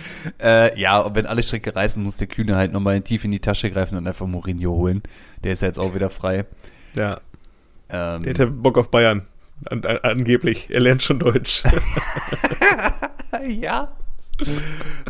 [0.40, 3.30] Ja, äh, ja und wenn alle Stricke reißen, muss der Kühne halt nochmal tief in
[3.30, 5.02] die Tasche greifen und einfach Mourinho holen.
[5.44, 6.44] Der ist ja jetzt auch wieder frei.
[6.94, 7.20] Ja,
[7.88, 9.26] Ähm, der hätte Bock auf Bayern.
[9.66, 10.66] An, an, angeblich.
[10.70, 11.62] Er lernt schon Deutsch.
[13.46, 13.92] ja.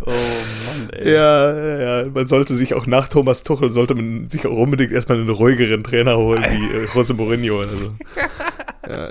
[0.05, 1.13] Oh Mann, ey.
[1.13, 5.19] ja, ja, man sollte sich auch nach Thomas Tuchel, sollte man sich auch unbedingt erstmal
[5.19, 7.61] einen ruhigeren Trainer holen, wie äh, José Mourinho.
[7.61, 7.93] Also,
[8.89, 9.11] Ja,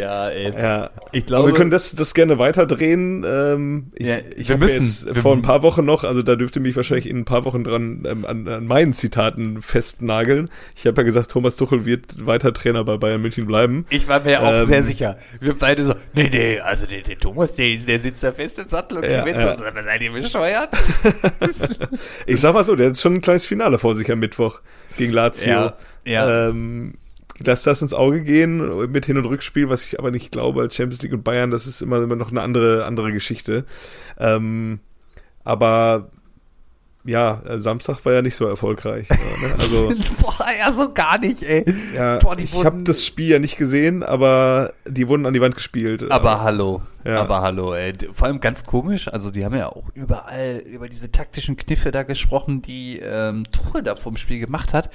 [0.00, 0.50] ey.
[0.56, 0.90] ja.
[1.12, 3.24] Ich Aber glaube, wir können das, das gerne weiterdrehen.
[3.26, 4.84] Ähm, ich Ja, ich wir habe müssen.
[4.84, 7.44] jetzt Wir- vor ein paar Wochen noch, also da dürfte mich wahrscheinlich in ein paar
[7.44, 10.50] Wochen dran ähm, an, an meinen Zitaten festnageln.
[10.76, 13.86] Ich habe ja gesagt, Thomas Tuchel wird weiter Trainer bei Bayern München bleiben.
[13.90, 15.18] ich war mir auch Ähm, sehr sicher.
[15.40, 18.68] Wir beide so, nee, nee, also der, der Thomas, der, der sitzt da fest im
[18.68, 19.50] Sattel und Ja, ja, willst ja.
[19.52, 19.74] ja.
[19.74, 20.70] was, seid ihr bescheuert?
[22.26, 24.60] Ich sag mal so, der hat schon ein kleines Finale vor sich am Mittwoch
[24.96, 25.52] gegen Lazio.
[25.52, 26.48] Ja, ja.
[26.48, 26.94] Ähm,
[27.46, 30.74] lass das ins Auge gehen mit Hin- und Rückspiel, was ich aber nicht glaube, als
[30.76, 33.64] Champions League und Bayern, das ist immer, immer noch eine andere, andere Geschichte.
[34.18, 34.80] Ähm,
[35.44, 36.10] aber
[37.04, 39.08] ja, Samstag war ja nicht so erfolgreich.
[39.10, 39.18] ne?
[39.58, 39.88] Also
[40.22, 41.64] Boah, ja, so gar nicht, ey.
[41.96, 45.56] ja, Boah, ich habe das Spiel ja nicht gesehen, aber die wurden an die Wand
[45.56, 46.08] gespielt.
[46.12, 47.20] Aber hallo, Ja.
[47.22, 47.92] aber hallo, ey.
[48.12, 52.04] Vor allem ganz komisch, also die haben ja auch überall über diese taktischen Kniffe da
[52.04, 54.88] gesprochen, die ähm, Tuchel da vom Spiel gemacht hat.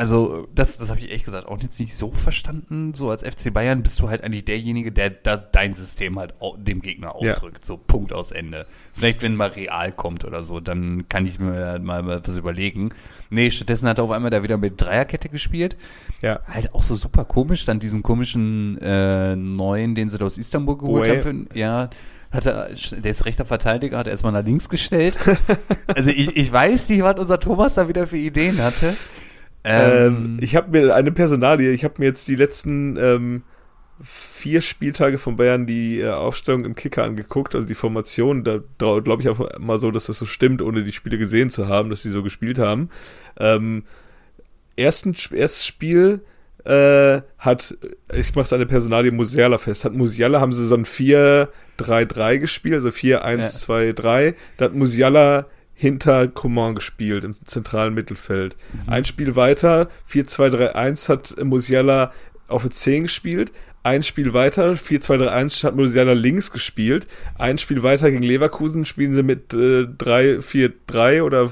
[0.00, 2.94] Also das, das habe ich ehrlich gesagt auch jetzt nicht so verstanden.
[2.94, 6.80] So als FC Bayern bist du halt eigentlich derjenige, der da dein System halt dem
[6.80, 7.32] Gegner Ja.
[7.32, 7.64] aufdrückt.
[7.64, 8.66] So Punkt aus Ende.
[8.94, 12.90] Vielleicht wenn mal Real kommt oder so, dann kann ich mir mal, mal was überlegen.
[13.30, 15.76] Nee, stattdessen hat er auf einmal da wieder mit Dreierkette gespielt
[16.22, 20.38] ja, halt auch so super komisch, dann diesen komischen äh, neuen, den sie da aus
[20.38, 21.24] Istanbul geholt Boe.
[21.24, 21.48] haben.
[21.50, 21.88] Für, ja,
[22.30, 25.18] hat er, der ist rechter Verteidiger, hat er erstmal nach links gestellt.
[25.86, 28.94] also ich, ich weiß nicht, was unser Thomas da wieder für Ideen hatte.
[29.64, 33.42] Ähm, ich habe mir eine Personalie, ich habe mir jetzt die letzten ähm,
[34.02, 39.22] vier Spieltage von Bayern die äh, Aufstellung im Kicker angeguckt, also die Formation, da glaube
[39.22, 42.02] ich auch mal so, dass das so stimmt, ohne die Spiele gesehen zu haben, dass
[42.02, 42.88] sie so gespielt haben.
[43.38, 43.84] Ähm,
[44.76, 46.22] ersten, erstes Spiel
[46.64, 47.76] äh, hat,
[48.14, 52.38] ich mache es an der Personalie Musiala fest, hat Musiala, haben sie so ein 4-3-3
[52.38, 54.34] gespielt, also 4-1-2-3.
[54.56, 55.46] Da hat Musiala
[55.80, 58.54] hinter Coman gespielt im zentralen Mittelfeld.
[58.72, 58.92] Mhm.
[58.92, 62.12] Ein Spiel weiter, 4-2-3-1 hat Musiala
[62.48, 63.50] auf der 10 gespielt.
[63.82, 67.06] Ein Spiel weiter, 4-2-3-1 hat Musiala links gespielt.
[67.38, 71.50] Ein Spiel weiter gegen Leverkusen spielen sie mit äh, 3-4-3 oder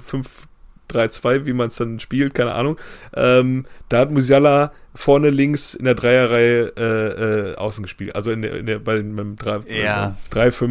[0.91, 2.76] 5-3-2, wie man es dann spielt, keine Ahnung.
[3.16, 8.14] Ähm, da hat Musiala vorne links in der Dreierreihe äh, äh, außen gespielt.
[8.14, 10.14] Also in der, in der, bei den, beim 3-5, Ja.
[10.35, 10.66] also,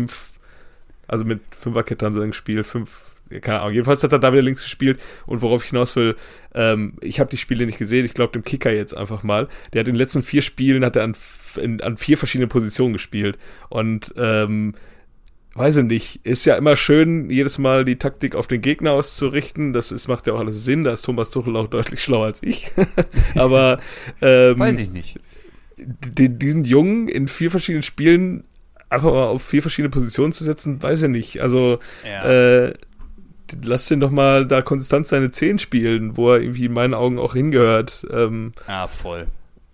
[1.07, 4.41] also mit Fünferkette haben sie dann gespielt, 5 keine Ahnung, jedenfalls hat er da wieder
[4.41, 4.99] links gespielt.
[5.25, 6.15] Und worauf ich hinaus will,
[6.53, 9.81] ähm, ich habe die Spiele nicht gesehen, ich glaube dem Kicker jetzt einfach mal, der
[9.81, 11.15] hat in den letzten vier Spielen hat er an,
[11.61, 13.37] in, an vier verschiedenen Positionen gespielt.
[13.69, 14.75] Und ähm,
[15.55, 19.73] weiß ich nicht, ist ja immer schön, jedes Mal die Taktik auf den Gegner auszurichten,
[19.73, 22.43] das, das macht ja auch alles Sinn, da ist Thomas Tuchel auch deutlich schlauer als
[22.43, 22.71] ich,
[23.35, 23.79] aber
[24.21, 25.19] ähm, Weiß ich nicht.
[25.77, 28.43] diesen Jungen in vier verschiedenen Spielen
[28.89, 31.41] einfach mal auf vier verschiedene Positionen zu setzen, weiß ich nicht.
[31.41, 32.65] Also Ja.
[32.65, 32.73] äh,
[33.63, 37.19] lass den doch mal da konstant seine Zehn spielen, wo er irgendwie in meinen Augen
[37.19, 38.05] auch hingehört.
[38.11, 39.27] Ähm, Ah, voll.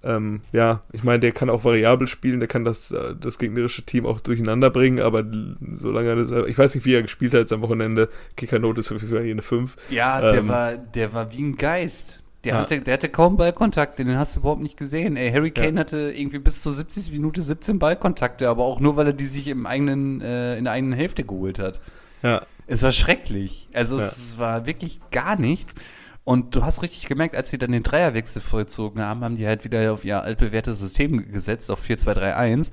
[0.03, 3.83] ähm, ja, ich meine, der kann auch variabel spielen, der kann das, äh, das gegnerische
[3.83, 5.23] Team auch durcheinander bringen, aber
[5.71, 8.89] solange er das, ich weiß nicht, wie er gespielt hat jetzt am Wochenende, Kickernote ist
[8.89, 9.75] hier eine 5.
[9.89, 12.19] Ja, der Ähm, war, der war wie ein Geist.
[12.43, 12.59] Der, Ja.
[12.59, 15.15] hatte, der hatte kaum Ballkontakt, den hast du überhaupt nicht gesehen.
[15.15, 15.79] Ey, Harry Kane Ja.
[15.79, 17.13] hatte irgendwie bis zur 70.
[17.13, 20.73] Minute 17 Ballkontakte, aber auch nur, weil er die sich im eigenen, äh, in der
[20.73, 21.79] eigenen Hälfte geholt hat.
[22.21, 23.67] Ja, Es war schrecklich.
[23.73, 25.75] Also es war wirklich gar nichts.
[26.23, 29.65] Und du hast richtig gemerkt, als sie dann den Dreierwechsel vollzogen haben, haben die halt
[29.65, 32.71] wieder auf ihr altbewährtes System gesetzt, auf 4-2-3-1.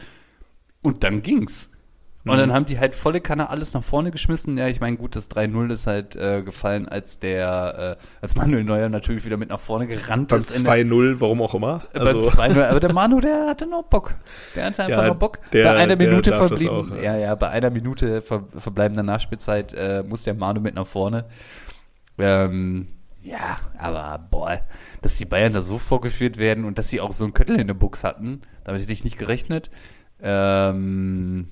[0.82, 1.70] Und dann ging's.
[2.23, 2.39] Und Mhm.
[2.39, 4.59] dann haben die halt volle Kanne alles nach vorne geschmissen.
[4.59, 8.62] Ja, ich meine, gut, das 3-0 ist halt äh, gefallen, als der, äh, als Manuel
[8.62, 10.51] Neuer natürlich wieder mit nach vorne gerannt beim ist.
[10.51, 11.81] der- 2-0, warum auch immer.
[11.95, 14.14] beim Also, 2-0, aber der Manu, der hatte noch Bock.
[14.55, 15.39] Der hatte einfach Ja, noch Bock.
[15.53, 16.93] der- bei einer Minute verblieben.
[16.93, 17.03] auch, ja.
[17.03, 17.16] ja.
[17.16, 21.25] ja, bei einer Minute ver verbleibender Nachspielzeit äh, muss der Manu mit nach vorne.
[22.18, 22.89] Ähm,
[23.23, 24.61] ja, aber boah,
[25.01, 27.66] dass die Bayern da so vorgeführt werden und dass sie auch so einen Köttel in
[27.66, 29.71] der Box hatten, damit hätte ich nicht gerechnet.
[30.23, 31.49] Ähm,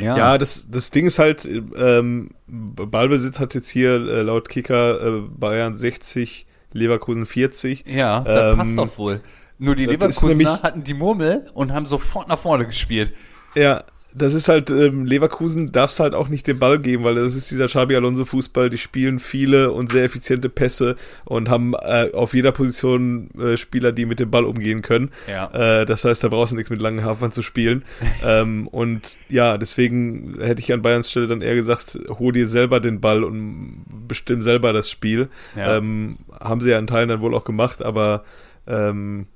[0.00, 5.02] ja, Ja, das, das Ding ist halt, ähm, Ballbesitz hat jetzt hier äh, laut Kicker
[5.02, 7.84] äh, Bayern 60, Leverkusen 40.
[7.86, 9.20] ja, das ähm, passt doch wohl.
[9.58, 13.12] Nur die Leverkusener hatten die Murmel und haben sofort nach vorne gespielt.
[13.54, 13.84] Ja,
[14.16, 17.50] das ist halt, ähm, Leverkusen darfst halt auch nicht den Ball geben, weil das ist
[17.50, 22.32] dieser Xabi Alonso Fußball, die spielen viele und sehr effiziente Pässe und haben äh, auf
[22.32, 25.10] jeder Position äh, Spieler, die mit dem Ball umgehen können.
[25.28, 25.80] Ja.
[25.80, 27.84] Äh, das heißt, da brauchst du nichts mit langen Hafern zu spielen.
[28.24, 32.80] ähm, und ja, deswegen hätte ich an Bayerns Stelle dann eher gesagt, hol dir selber
[32.80, 35.28] den Ball und bestimm selber das Spiel.
[35.56, 35.76] Ja.
[35.76, 38.24] Ähm, haben sie ja in Teilen dann wohl auch gemacht, aber
[38.66, 39.26] ähm,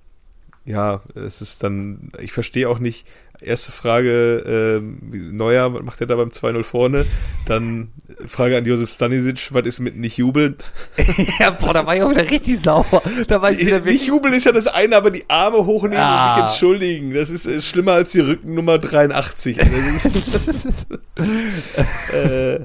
[0.65, 3.07] ja, es ist dann, ich verstehe auch nicht,
[3.43, 4.99] erste Frage, ähm,
[5.33, 7.07] Neuer, was macht er da beim 2-0 vorne?
[7.47, 7.93] Dann
[8.27, 10.57] Frage an Josef Stanisic, was ist mit nicht jubeln?
[11.39, 13.03] ja, boah, da war ich auch wieder richtig sauer.
[13.29, 16.35] Da war ich wieder Nicht jubeln ist ja das eine, aber die Arme hochnehmen Ah.
[16.35, 19.57] und sich entschuldigen, das ist äh, schlimmer als die Rückennummer 83.
[19.57, 20.11] Das ist,
[22.15, 22.61] äh,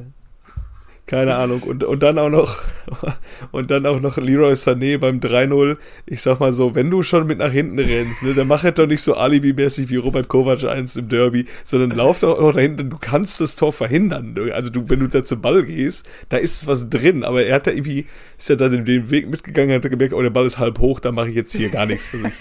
[1.07, 1.61] keine Ahnung.
[1.61, 2.59] Und, und dann auch noch,
[3.51, 5.77] und dann auch noch Leroy Sané beim 3-0.
[6.05, 8.79] Ich sag mal so, wenn du schon mit nach hinten rennst, ne, dann mach halt
[8.79, 12.83] doch nicht so alibi-mäßig wie Robert Kovac einst im Derby, sondern lauf doch auch dahinter,
[12.83, 14.35] du kannst das Tor verhindern.
[14.51, 17.67] Also du, wenn du da zum Ball gehst, da ist was drin, aber er hat
[17.67, 20.57] da irgendwie, ist ja da den, den Weg mitgegangen, hat gemerkt, oh, der Ball ist
[20.57, 22.13] halb hoch, da mache ich jetzt hier gar nichts.
[22.13, 22.33] Also ich,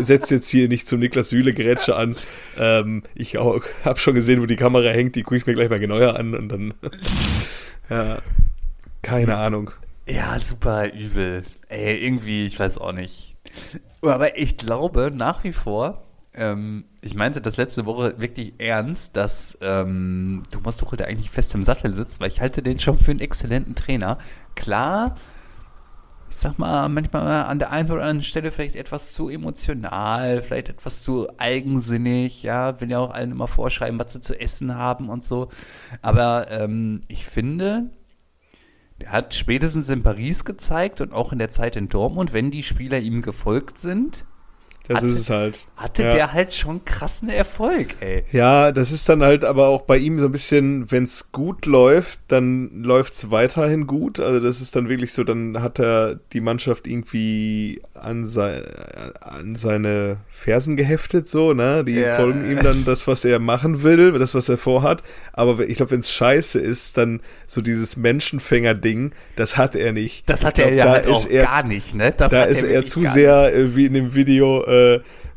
[0.00, 2.16] ich setze jetzt hier nicht zum Niklas Süle Gerätsche an.
[2.58, 3.62] Ähm, ich habe
[3.96, 6.48] schon gesehen, wo die Kamera hängt, die gucke ich mir gleich mal genauer an und
[6.48, 6.74] dann
[7.88, 8.18] ja,
[9.02, 9.70] keine Ahnung.
[10.08, 11.44] Ja, super übel.
[11.68, 13.36] Ey, irgendwie, ich weiß auch nicht.
[14.02, 16.02] Aber ich glaube nach wie vor,
[16.34, 21.54] ähm, ich meinte das letzte Woche wirklich ernst, dass ähm, Thomas Tuchel da eigentlich fest
[21.54, 24.18] im Sattel sitzt, weil ich halte den schon für einen exzellenten Trainer.
[24.54, 25.14] Klar,
[26.40, 31.02] sag mal, manchmal an der einen oder anderen Stelle vielleicht etwas zu emotional, vielleicht etwas
[31.02, 35.24] zu eigensinnig, ja, will ja auch allen immer vorschreiben, was sie zu essen haben und
[35.24, 35.48] so.
[36.02, 37.90] Aber ähm, ich finde,
[39.00, 42.62] der hat spätestens in Paris gezeigt und auch in der Zeit in Dortmund, wenn die
[42.62, 44.26] Spieler ihm gefolgt sind,
[44.88, 45.58] Das Hatte- ist es halt.
[45.76, 46.10] hatte Ja.
[46.12, 48.24] der halt schon krassen Erfolg, ey.
[48.32, 51.66] Ja, das ist dann halt aber auch bei ihm so ein bisschen, wenn es gut
[51.66, 54.20] läuft, dann läuft's weiterhin gut.
[54.20, 58.62] Also das ist dann wirklich so, dann hat er die Mannschaft irgendwie an, sei,
[59.20, 61.84] an seine Fersen geheftet, so, ne?
[61.84, 62.16] Die Ja.
[62.16, 65.02] folgen ihm dann das, was er machen will, das, was er vorhat.
[65.32, 70.28] Aber ich glaube, wenn es scheiße ist, dann so dieses Menschenfänger-Ding, das hat er nicht.
[70.28, 72.12] Das hat Ich er glaub, ja da halt auch er gar nicht, ne?
[72.16, 74.75] Das da ist er wirklich zu sehr äh, wie in dem Video, äh,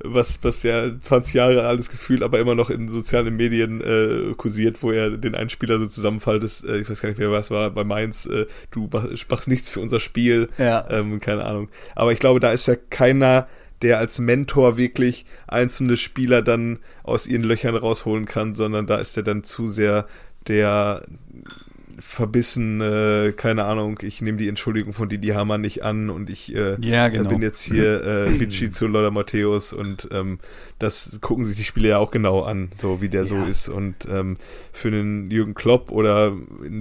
[0.03, 4.81] was, was ja 20 Jahre alles gefühlt, aber immer noch in sozialen Medien äh, kursiert,
[4.81, 7.69] wo er den einen Spieler so zusammenfaltet, äh, ich weiß gar nicht mehr, was war,
[7.71, 8.89] bei Mainz, äh, du
[9.29, 10.87] machst nichts für unser Spiel, Ja.
[10.89, 11.69] ähm, keine Ahnung.
[11.95, 13.47] Aber ich glaube, da ist ja keiner,
[13.81, 19.17] der als Mentor wirklich einzelne Spieler dann aus ihren Löchern rausholen kann, sondern da ist
[19.17, 20.05] er dann zu sehr
[20.47, 21.01] der
[22.00, 26.56] verbissen, äh, keine Ahnung, ich nehme die Entschuldigung von Didi Hammer nicht an und ich
[26.56, 27.30] äh, Ja, genau.
[27.30, 30.39] bin jetzt hier äh, Bici zu Lola Matthäus und ähm,
[30.80, 33.45] das gucken sich die Spieler ja auch genau an, so wie der so Ja.
[33.47, 33.70] ist.
[33.70, 34.36] Und ähm,
[34.72, 36.34] für einen Jürgen Klopp oder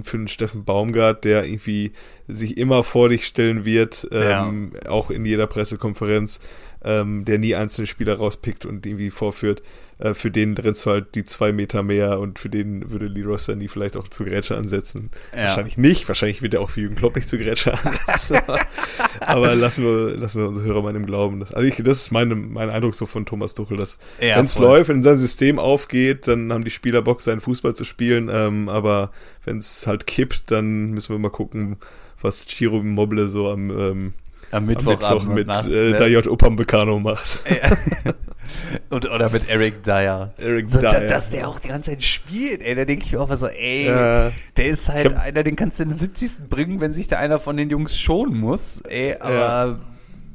[0.03, 1.91] für einen Steffen Baumgart, der irgendwie
[2.29, 6.39] sich immer vor dich stellen wird, ähm, auch in jeder Pressekonferenz,
[6.83, 9.61] ähm, der nie einzelne Spieler rauspickt und irgendwie vorführt,
[9.99, 13.35] äh, für den rennst du halt die zwei Meter mehr und für den würde Leroy
[13.35, 15.09] Sané vielleicht auch zu Grätsche ansetzen.
[15.33, 15.43] Ja.
[15.43, 18.37] Wahrscheinlich nicht, wahrscheinlich wird er auch für Jürgen Klopp nicht zu Grätsche ansetzen.
[19.19, 21.41] Aber lassen wir, lassen wir unsere Hörer mal im Glauben.
[21.41, 24.45] Das, also ich, das ist meine, mein Eindruck so von Thomas Tuchel, dass Ja, wenn
[24.45, 28.29] es läuft, wenn sein System aufgeht, dann haben die Spieler Bock, seinen Fußball zu spielen.
[28.31, 29.11] Ähm, aber
[29.43, 31.77] wenn es halt kippt, dann müssen wir mal gucken,
[32.21, 34.13] was Chiro Mobile so am, ähm,
[34.51, 35.91] Am am Mittwochabend Mittwoch mit Nacht, äh?
[35.97, 37.43] Dayot Upamecano macht.
[38.89, 40.33] Und, oder mit Eric Dyer.
[40.37, 40.89] Eric So, Dyer.
[40.91, 43.37] da, dass der auch die ganze Zeit spielt, ey, da denke ich mir auch mal
[43.37, 44.31] so, ey, Ja.
[44.57, 46.49] der ist halt Ich hab- einer, den kannst du in den 70.
[46.49, 49.79] bringen, wenn sich da einer von den Jungs schonen muss, ey, aber,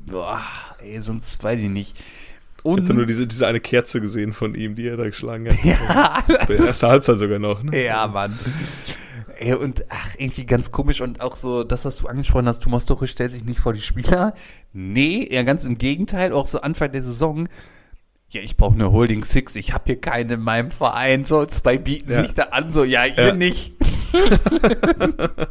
[0.07, 0.41] boah,
[0.81, 1.99] ey, sonst weiß ich nicht.
[2.59, 5.49] Ich Und, hatte nur diese, diese eine Kerze gesehen von ihm, die er da geschlagen
[5.49, 5.65] hat.
[5.65, 7.65] ja, der ersten Halbzeit sogar noch.
[7.65, 7.85] Ne?
[7.85, 8.39] ja, Mann.
[9.39, 12.85] Ey, und ach, irgendwie ganz komisch und auch so, das, was du angesprochen hast, Thomas
[12.85, 14.35] Tuchel stellt sich nicht vor die Spieler.
[14.73, 17.49] Nee, eher ganz im Gegenteil, auch so Anfang der Saison.
[18.31, 21.79] Ja, ich brauche eine Holding Six, ich habe hier keine in meinem Verein, so zwei
[21.79, 22.23] bieten Ja.
[22.23, 23.35] sich da an, so, ja, ihr Ja.
[23.35, 23.73] nicht.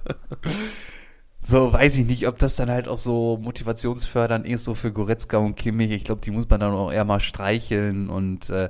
[1.42, 5.38] so, weiß ich nicht, ob das dann halt auch so motivationsfördernd ist, so für Goretzka
[5.38, 5.92] und Kimmich.
[5.92, 8.70] Ich glaube, die muss man dann auch eher mal streicheln und, äh,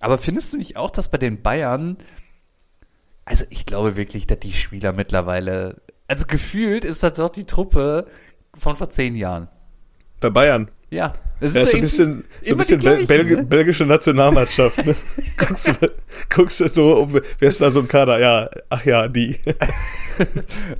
[0.00, 1.98] aber findest du nicht auch, dass bei den Bayern,
[3.26, 5.76] also ich glaube wirklich, dass die Spieler mittlerweile,
[6.08, 8.06] also gefühlt ist das doch die Truppe
[8.58, 9.48] von vor zehn Jahren.
[10.20, 10.68] Bei Bayern.
[10.88, 13.42] Ja, das Ja, ist so ein bisschen, so ein bisschen Bel Belgi- ne?
[13.42, 14.86] belgische Nationalmannschaft.
[14.86, 14.94] Ne?
[15.36, 15.72] guckst, du,
[16.34, 18.18] guckst du so, um, wer ist da so ein Kader?
[18.20, 19.38] Ja, ach ja, die.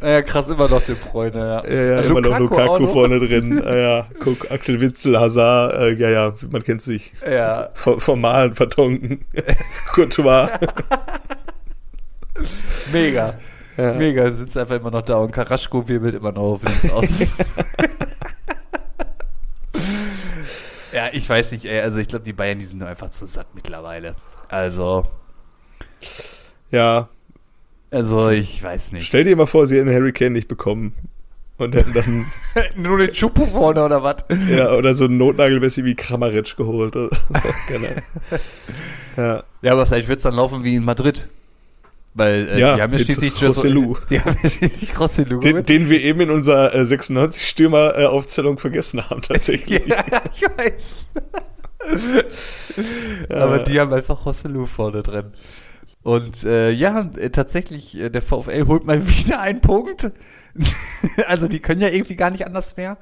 [0.01, 1.64] Ja, krass, immer noch den Freunde, ja.
[1.68, 2.92] Ja, ja, Äh, immer noch Lukaku noch.
[2.92, 3.61] vorne drin.
[3.62, 7.12] Ja, ja, guck, Axel Witzel, Hazard, äh, ja, ja, man kennt sich.
[7.28, 9.24] Ja, V- Formalen, Vertonken,
[9.92, 10.49] Courtois.
[12.93, 13.34] mega.
[13.76, 13.93] Ja.
[13.93, 17.37] Mega, sitzt einfach immer noch da und Karaschko wirbelt immer noch auf links aus.
[20.93, 23.26] ja, ich weiß nicht, ey, also ich glaube, die Bayern, die sind nur einfach zu
[23.26, 24.16] satt mittlerweile.
[24.49, 25.07] Also,
[26.70, 27.09] Ja,
[27.91, 29.07] also ich weiß nicht.
[29.07, 30.95] stell dir mal vor, sie hätten Harry Kane nicht bekommen.
[31.59, 32.26] Und hätten dann,
[32.76, 34.16] nur den Chupo vorne oder was?
[34.51, 36.95] ja, oder so einen Notnagelmessi wie Kramaric geholt.
[36.97, 37.11] Ahnung.
[39.16, 41.28] ja, Ja, aber vielleicht wird es dann laufen wie in Madrid.
[42.16, 43.98] Weil äh, Ja, die haben ja schließlich Rosselló.
[44.10, 49.20] Die haben ja schließlich Rosselló den, den wir eben in unserer äh, 96-Stürmer-Aufzählung vergessen haben,
[49.22, 49.86] tatsächlich.
[49.86, 50.02] Ja,
[50.32, 51.10] ich weiß.
[53.28, 55.32] Aber die haben einfach Rosselló vorne drin.
[56.02, 60.10] Und äh, ja, äh, tatsächlich, äh, der VfL holt mal wieder einen Punkt.
[61.26, 62.96] also die können ja irgendwie gar nicht anders mehr.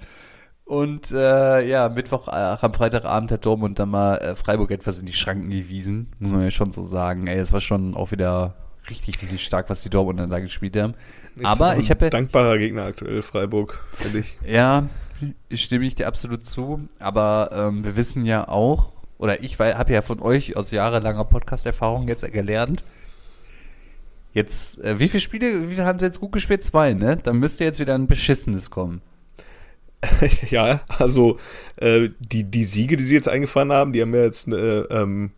[0.64, 5.06] Und äh, ja, Mittwoch, ach, am Freitagabend hat Dortmund dann mal äh, Freiburg etwas in
[5.06, 6.10] die Schranken gewiesen.
[6.18, 7.28] Muss man ja schon so sagen.
[7.28, 8.54] Ey, es war schon auch wieder
[8.90, 10.94] richtig, richtig stark, was die Dortmunder da gespielt haben.
[11.36, 14.36] Ist Aber ich habe ja, dankbarer Gegner aktuell, Freiburg, finde ich.
[14.46, 14.88] ja,
[15.52, 16.88] stimme ich dir absolut zu.
[16.98, 22.08] Aber ähm, wir wissen ja auch, oder ich habe ja von euch aus jahrelanger Podcast-Erfahrung
[22.08, 22.84] jetzt gelernt,
[24.32, 26.62] jetzt, äh, wie viele Spiele, wie viele haben sie jetzt gut gespielt?
[26.62, 27.16] Zwei, ne?
[27.16, 29.00] Dann müsste jetzt wieder ein beschissenes kommen.
[30.50, 31.38] ja, also
[31.76, 35.30] äh, die, die Siege, die sie jetzt eingefahren haben, die haben ja jetzt eine, ähm,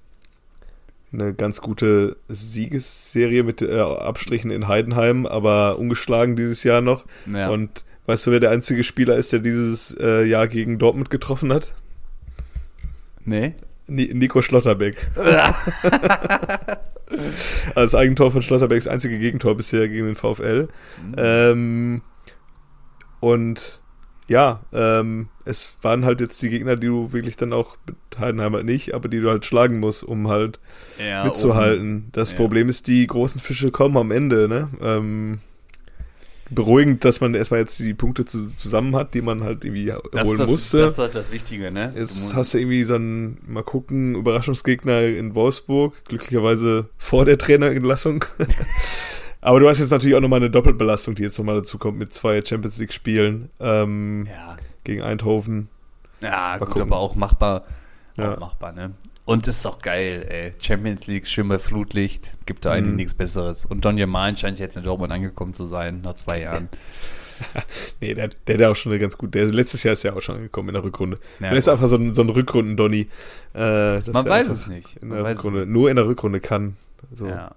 [1.13, 7.07] eine ganz gute Siegesserie mit äh, Abstrichen in Heidenheim, aber ungeschlagen dieses Jahr noch.
[7.33, 7.49] Ja.
[7.49, 11.53] Und weißt du, wer der einzige Spieler ist, der dieses äh, Jahr gegen Dortmund getroffen
[11.53, 11.75] hat?
[13.25, 13.55] Nee?
[13.87, 15.11] Ni Nico Schlotterbeck.
[17.75, 20.69] Also das Eigentor von Schlotterbecks einzige Gegentor bisher gegen den VfL.
[21.17, 22.03] Ähm,
[23.21, 23.81] und
[24.29, 28.55] ja, ähm, es waren halt jetzt die Gegner, die du wirklich dann auch mit Heidenheim
[28.55, 30.59] halt nicht, aber die du halt schlagen musst, um halt
[30.99, 32.09] Ja, mitzuhalten.
[32.13, 32.37] Das Ja.
[32.37, 34.69] Problem ist, die großen Fische kommen am Ende, ne?
[34.83, 35.39] Ähm,
[36.51, 40.29] beruhigend, dass man erstmal jetzt die Punkte zu, zusammen hat, die man halt irgendwie Das,
[40.29, 40.79] holen das, musste.
[40.79, 41.93] das ist halt das Wichtige, ne?
[41.97, 48.25] Jetzt hast du irgendwie so einen, mal gucken, Überraschungsgegner in Wolfsburg, glücklicherweise vor der Trainerentlassung.
[49.41, 52.13] Aber du hast jetzt natürlich auch nochmal eine Doppelbelastung, die jetzt nochmal dazu kommt mit
[52.13, 54.57] zwei Champions League-Spielen ähm, ja,
[54.87, 55.69] gegen Eindhoven.
[56.23, 56.83] ja gut, gucken.
[56.83, 57.65] aber auch machbar.
[58.17, 58.35] Ja.
[58.35, 58.93] auch machbar, ne?
[59.27, 60.55] Und ist doch geil, ey.
[60.61, 62.97] Champions League, schön bei Flutlicht, gibt da eigentlich Mhm.
[62.97, 63.67] nichts Besseres.
[63.67, 66.69] Und Donny Malen scheint jetzt in Dortmund angekommen zu sein, nach zwei Jahren.
[68.01, 69.35] Nee, der, der hat ja auch schon eine ganz gut.
[69.35, 71.19] Der letztes Jahr ist ja auch schon angekommen in der Rückrunde.
[71.39, 73.09] Ja, der ist einfach so ein, so ein Rückrunden-Donny.
[73.55, 74.97] Äh, Man weiß es nicht.
[75.03, 76.79] In der Rückrunde, nur in der Rückrunde kann.
[77.13, 77.55] So, Ja.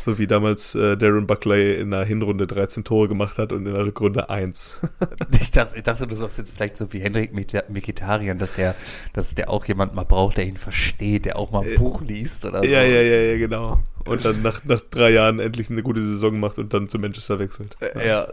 [0.00, 3.74] So wie damals äh, Darren Buckley in der Hinrunde 13 Tore gemacht hat und in
[3.74, 4.80] der Rückrunde 1.
[5.40, 8.74] Ich dachte, ich dachte, du sagst jetzt vielleicht so wie Henrik Mkhitaryan, dass der,
[9.12, 12.44] dass der auch jemand mal braucht, der ihn versteht, der auch mal ein Buch liest
[12.44, 12.64] oder so.
[12.66, 13.80] ja, ja, ja, ja, genau.
[14.04, 17.38] Und dann nach, nach drei Jahren endlich eine gute Saison macht und dann zu Manchester
[17.38, 17.76] wechselt.
[17.80, 18.28] Äh, Ja,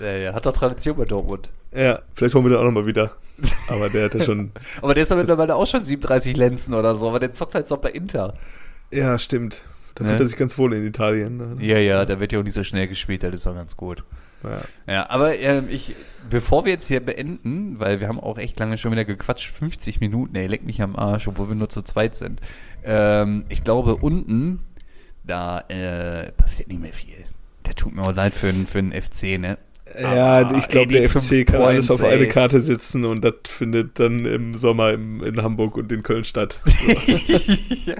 [0.00, 1.48] äh, er hat doch Tradition bei Dortmund.
[1.74, 3.12] Ja, vielleicht holen wir den auch nochmal wieder.
[3.68, 4.50] Aber der hat ja schon.
[4.82, 7.66] Aber der ist ja mittlerweile auch schon 37 Lenzen oder so, aber der zockt halt
[7.66, 8.34] so bei Inter.
[8.90, 9.64] Ja, stimmt.
[9.94, 10.10] Da Ne?
[10.10, 11.36] fühlt er sich ganz wohl in Italien.
[11.36, 11.56] ne?
[11.60, 14.04] Ja, ja, da wird ja auch nicht so schnell gespielt, das ist doch ganz gut.
[14.44, 14.60] Ja.
[14.92, 15.94] Ja, aber ähm, ich,
[16.28, 20.00] bevor wir jetzt hier beenden, weil wir haben auch echt lange schon wieder gequatscht, 50
[20.00, 22.40] Minuten, ey, leck mich am Arsch, obwohl wir nur zu zweit sind.
[22.82, 24.60] Ähm, ich glaube, unten,
[25.22, 27.14] da äh, passiert nicht mehr viel.
[27.66, 29.58] Der tut mir auch leid für, für den FC, ne?
[30.00, 32.26] Ja, Aber, ich glaube, der FC kann alles auf eine.
[32.28, 36.60] Karte setzen und das findet dann im Sommer im, in Hamburg und in Köln statt.
[37.84, 37.94] ja.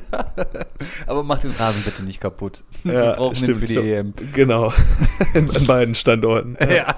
[1.07, 2.65] Aber mach den Rasen bitte nicht kaputt.
[2.85, 3.59] wir Ja, brauchen den stimmt.
[3.59, 4.15] für die Ich EM.
[4.15, 4.73] glaub- Genau.
[5.35, 6.57] An beiden Standorten.
[6.61, 6.97] Ja.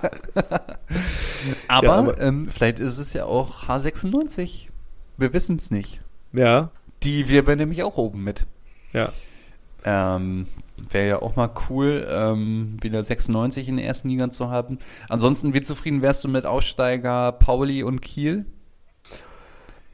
[1.68, 4.68] aber Ja, aber- ähm, vielleicht ist es ja auch H96.
[5.16, 6.00] Wir wissen es nicht.
[6.32, 6.70] Ja,
[7.02, 8.44] Die wirbeln nämlich auch oben mit.
[8.92, 9.10] ja.
[9.86, 10.46] Ähm,
[10.90, 14.78] Wäre ja auch mal cool, ähm, wieder 96 in der ersten Liga zu haben.
[15.08, 18.44] Ansonsten, wie zufrieden wärst du mit Aussteiger Pauli und Kiel?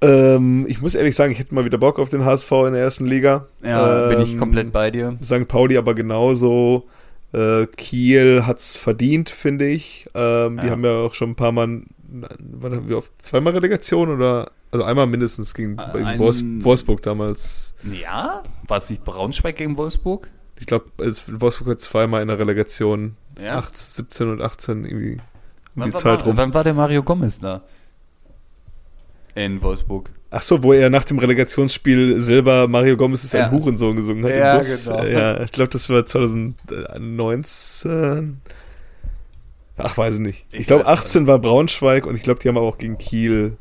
[0.02, 2.82] Ähm, ich muss ehrlich sagen, ich hätte mal wieder Bock auf den HSV in der
[2.82, 3.46] ersten Liga.
[3.62, 5.18] Ja, bin ich Ähm, komplett bei dir.
[5.22, 5.46] St.
[5.46, 6.88] Pauli aber genauso.
[7.32, 10.08] Äh, Kiel hat's verdient, finde ich.
[10.14, 10.72] Ähm, Die Ja.
[10.72, 14.84] haben ja auch schon ein paar Mal, wann haben wir auf zweimal Relegation oder also
[14.84, 17.74] einmal mindestens gegen, Ein- gegen Wolfs Wolfsburg damals.
[17.92, 18.42] Ja?
[18.66, 20.28] War es nicht Braunschweig gegen Wolfsburg?
[20.60, 23.16] Ich glaube, Wolfsburg hat zweimal in der Relegation.
[23.42, 23.56] Ja.
[23.58, 25.20] 8, 17 und 18 irgendwie um
[25.74, 26.36] Wann, die war, Zeit rum.
[26.36, 27.62] wann war der Mario Gomez da?
[29.34, 30.10] In Wolfsburg.
[30.32, 33.46] Ach so, wo er nach dem Relegationsspiel selber Mario Gomez ist Ja.
[33.46, 34.84] ein Hurensohn gesungen hat Ja, im Bus.
[34.84, 35.02] genau.
[35.02, 38.40] Äh, Ja, ich glaube, das war 2019.
[39.82, 40.44] Ach, weiß ich nicht.
[40.52, 42.98] Ich, Ich glaube, weiß 18 war Braunschweig und ich glaube, die haben aber auch gegen
[42.98, 43.56] Kiel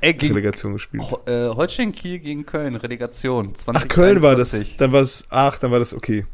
[0.00, 1.02] Ey, gegen Relegation gespielt.
[1.26, 3.54] Äh, Holstein Kiel gegen Köln, Relegation.
[3.54, 4.76] 20, Ach, Köln war das.
[4.78, 6.24] Dann war es, ach, dann war das okay.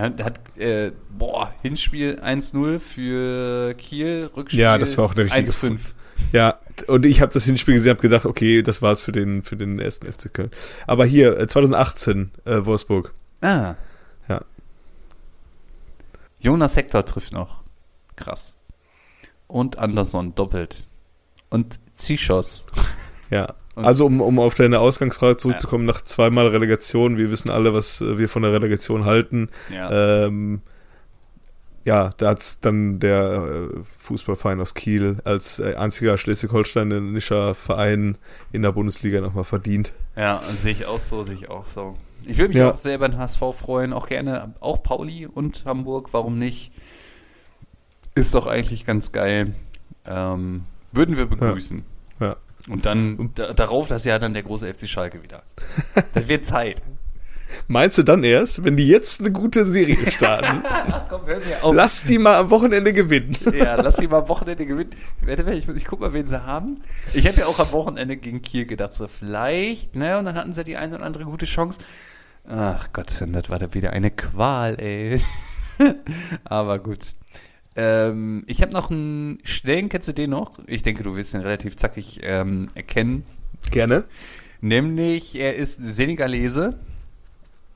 [0.00, 5.50] Hat, hat äh, boah, Hinspiel 1-0 für Kiel, Rückspiel Ja, das war auch eine richtige
[5.50, 5.80] 1-5.
[6.32, 9.56] Ja, und ich habe das Hinspiel gesehen, habe gedacht, okay, das war's für den, für
[9.56, 10.50] den ersten FC Köln.
[10.86, 13.12] Aber hier, äh, 2018, äh, Wolfsburg.
[13.40, 13.74] Ah.
[14.28, 14.42] Ja.
[16.40, 17.62] Jonas Hector trifft noch.
[18.16, 18.56] Krass.
[19.46, 20.88] Und Anderson doppelt.
[21.50, 22.66] Und Zischos.
[23.30, 23.54] Ja.
[23.76, 28.00] Und- Also, um, um auf deine Ausgangsfrage zurückzukommen, nach zweimal Relegation, wir wissen alle, was
[28.00, 29.50] äh, wir von der Relegation halten.
[29.72, 30.24] Ja.
[30.26, 30.62] Ähm,
[31.84, 38.18] ja, da hat's dann der äh, Fußballverein aus Kiel als äh, einziger schleswig-holsteinischer Verein
[38.50, 39.92] in der Bundesliga nochmal verdient.
[40.16, 41.96] Ja, sehe ich auch so, sehe ich auch so.
[42.24, 42.72] Ich würde mich Ja.
[42.72, 46.72] auch sehr über den HSV freuen, auch gerne, auch Pauli und Hamburg, warum nicht?
[48.16, 49.54] Ist doch eigentlich ganz geil.
[50.06, 51.84] Ähm, würden wir begrüßen.
[52.18, 52.36] Ja.
[52.68, 55.42] Und dann da, darauf das Jahr dann der große FC Schalke wieder.
[56.14, 56.82] Das wird Zeit.
[57.68, 60.62] Meinst du dann erst, wenn die jetzt eine gute Serie starten,
[61.08, 61.74] Komm, hör mir auf.
[61.74, 63.36] lass die mal am Wochenende gewinnen?
[63.54, 64.90] Ja, lass sie mal am Wochenende gewinnen.
[65.52, 66.80] Ich, ich guck mal, wen sie haben.
[67.14, 70.18] Ich hätte ja auch am Wochenende gegen Kiel gedacht, so vielleicht, ne?
[70.18, 71.78] Und dann hatten sie die eine oder andere gute Chance.
[72.48, 75.20] Ach Gott, das war dann wieder eine Qual, ey.
[76.44, 77.14] Aber gut.
[77.76, 80.58] Ähm, ich habe noch einen Stellen, kennst du den noch?
[80.66, 83.24] Ich denke, du wirst ihn relativ zackig ähm, erkennen.
[83.70, 84.04] Gerne.
[84.60, 86.78] Nämlich, er ist Senegalese.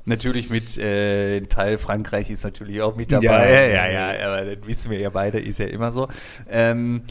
[0.07, 3.25] Natürlich mit äh, Teil Frankreich ist natürlich auch mit dabei.
[3.71, 3.89] Ja.
[3.91, 6.09] Ja, ja, aber das wissen wir ja beide, ist ja immer so.
[6.49, 7.03] Ähm,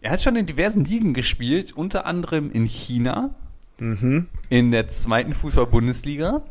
[0.00, 3.30] er hat schon in diversen Ligen gespielt, unter anderem in China,
[3.80, 4.26] Mhm.
[4.48, 6.42] in der zweiten Fußball-Bundesliga,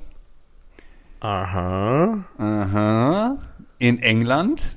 [1.19, 2.23] Aha.
[2.37, 3.37] aha,
[3.79, 4.75] in England,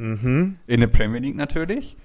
[0.00, 0.56] Mhm.
[0.66, 1.96] in der Premier League natürlich,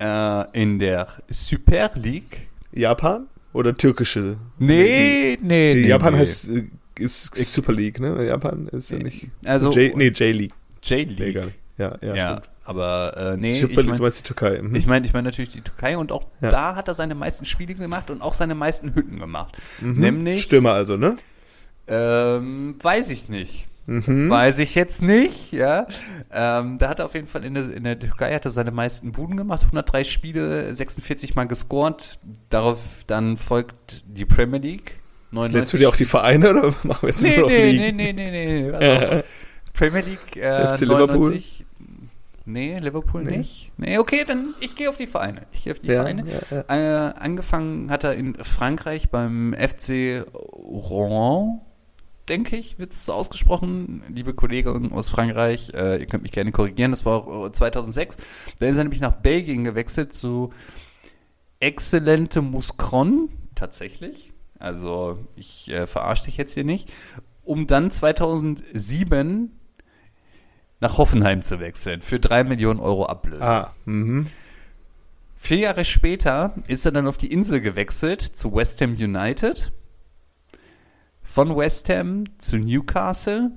[0.00, 2.48] äh, in der Super League.
[2.72, 4.36] Japan oder türkische?
[4.58, 5.86] Nee, nee, nee.
[5.86, 6.20] Japan nee.
[6.20, 6.64] heißt äh,
[6.98, 8.26] ist Super League, ne?
[8.26, 9.28] Japan ist ja nicht.
[9.44, 10.52] Also, J, nee, J-League.
[10.82, 11.18] J-League.
[11.36, 11.52] Nee.
[11.78, 12.50] Ja, ja, Ja, stimmt.
[12.64, 14.60] aber äh, nee, Super ich League, mein- du meinst die Türkei.
[14.60, 14.74] Mhm.
[14.74, 16.50] Ich meine, ich meine natürlich die Türkei und auch Ja.
[16.50, 19.56] da hat er seine meisten Spiele gemacht und auch seine meisten Hütten gemacht.
[19.80, 19.98] Mhm.
[20.00, 21.16] Nämlich, Stürmer also, ne?
[21.88, 23.66] ähm, weiß ich nicht.
[23.90, 24.30] Mhm.
[24.30, 25.86] Weiß ich jetzt nicht, ja.
[26.32, 28.70] Ähm, da hat er auf jeden Fall in der, in der Türkei hat er seine
[28.70, 32.20] meisten Buden gemacht, 103 Spiele, 46 Mal gescored.
[32.50, 32.78] Darauf
[33.08, 34.94] dann folgt die Premier League
[35.32, 37.70] 99 Nennst du dir auch die Vereine oder machen wir jetzt Nee, nur noch nee,
[37.72, 37.96] Ligen?
[37.96, 38.70] nee, nee, nee, nee.
[38.76, 39.24] Also,
[39.72, 41.30] Premier League äh, FC Liverpool?
[41.30, 41.64] 99.
[42.46, 43.38] Nee, Liverpool Nee.
[43.38, 43.70] nicht.
[43.76, 45.42] Nee, okay, dann ich gehe auf die Vereine.
[45.52, 46.24] Ich gehe auf die Ja, Vereine.
[46.68, 47.08] ja.
[47.08, 51.60] Äh, angefangen hat er in Frankreich beim FC Rouen,
[52.28, 54.02] denke ich, wird es so ausgesprochen.
[54.08, 58.16] Liebe Kollegen aus Frankreich, äh, ihr könnt mich gerne korrigieren, das war auch äh, 2006.
[58.58, 60.52] Da ist er nämlich nach Belgien gewechselt zu
[61.58, 64.32] Exzellente Muscron, tatsächlich.
[64.58, 66.92] Also ich äh, verarsche dich jetzt hier nicht.
[67.44, 69.52] Um dann 2007
[70.80, 73.42] nach Hoffenheim zu wechseln für drei Millionen Euro Ablöse.
[73.42, 74.26] Ah, mhm.
[75.36, 79.72] Vier Jahre später ist er dann auf die Insel gewechselt zu West Ham United.
[81.32, 83.52] Von West Ham zu Newcastle.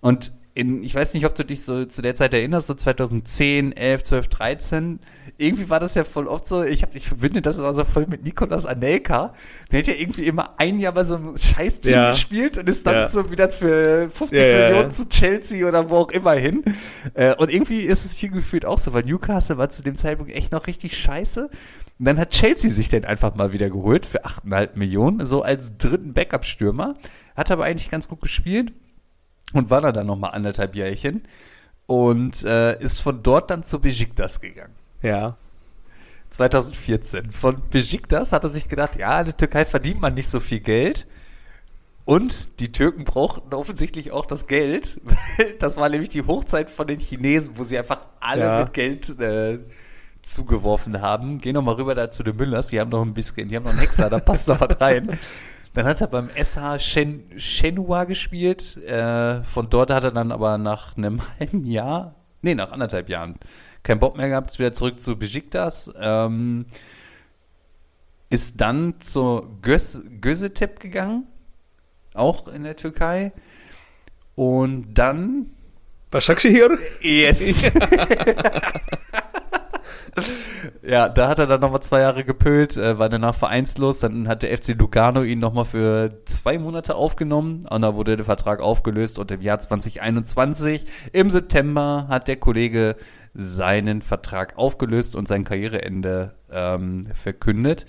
[0.00, 3.76] Und in, ich weiß nicht, ob du dich so zu der Zeit erinnerst, so 2010,
[3.76, 5.00] 11, 12, 13.
[5.36, 8.06] Irgendwie war das ja voll oft so, ich, hab, ich verbinde das immer so voll
[8.08, 9.34] mit Nikolas Anelka.
[9.70, 12.10] Der hat ja irgendwie immer ein Jahr bei so einem Scheißteam Ja.
[12.12, 13.08] gespielt und ist dann Ja.
[13.08, 14.70] so wieder für 50 Ja.
[14.70, 16.64] Millionen zu Chelsea oder wo auch immer hin.
[17.14, 20.32] Äh, und irgendwie ist es hier gefühlt auch so, weil Newcastle war zu dem Zeitpunkt
[20.32, 21.50] echt noch richtig scheiße.
[21.98, 25.76] Und dann hat Chelsea sich den einfach mal wieder geholt für 8,5 Millionen, so als
[25.78, 26.94] dritten Backup-Stürmer.
[27.36, 28.72] Hat aber eigentlich ganz gut gespielt
[29.52, 31.22] und war da dann nochmal anderthalb Jährchen
[31.86, 34.74] und äh, ist von dort dann zu Besiktas gegangen.
[35.02, 35.36] Ja.
[36.30, 37.30] 2014.
[37.32, 40.60] Von Besiktas hat er sich gedacht, ja, in der Türkei verdient man nicht so viel
[40.60, 41.06] Geld.
[42.04, 45.00] Und die Türken brauchten offensichtlich auch das Geld.
[45.38, 48.60] weil Das war nämlich die Hochzeit von den Chinesen, wo sie einfach alle Ja.
[48.64, 49.58] mit Geld äh,
[50.22, 51.40] zugeworfen haben.
[51.40, 53.64] Geh noch mal rüber da zu den Müllers, die haben noch ein bisschen, die haben
[53.64, 55.18] noch einen Hexer, da passt noch was rein.
[55.74, 58.78] Dann hat er beim SH Shen, Shenhua gespielt.
[58.78, 63.38] Äh, von dort hat er dann aber nach einem halben Jahr, nee, nach anderthalb Jahren,
[63.82, 65.92] keinen Bock mehr gehabt, ist wieder zurück zu Besiktas.
[65.96, 66.66] Ähm,
[68.30, 71.28] ist dann zur Göz, Göztepe gegangen,
[72.14, 73.32] auch in der Türkei.
[74.34, 75.46] Und dann
[76.10, 76.78] Başakşehir?
[77.02, 77.70] Yes.
[80.82, 84.00] ja, da hat er dann nochmal zwei Jahre gepölt, äh, war danach vereinslos.
[84.00, 87.66] Dann hat der FC Lugano ihn nochmal für zwei Monate aufgenommen.
[87.68, 89.18] Und da wurde der Vertrag aufgelöst.
[89.18, 92.96] Und im Jahr 2021, im September, hat der Kollege
[93.34, 97.86] seinen Vertrag aufgelöst und sein Karriereende ähm, verkündet.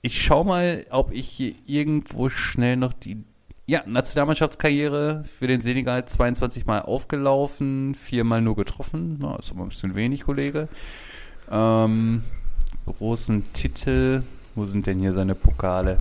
[0.00, 3.24] Ich schau mal, ob ich hier irgendwo schnell noch die
[3.66, 9.18] ja, Nationalmannschaftskarriere für den Senegal 22 Mal aufgelaufen, viermal nur getroffen.
[9.20, 10.68] Na, ist aber ein bisschen wenig, Kollege.
[11.52, 12.22] Ähm,
[12.86, 14.22] großen Titel.
[14.54, 15.98] Wo sind denn hier seine Pokale?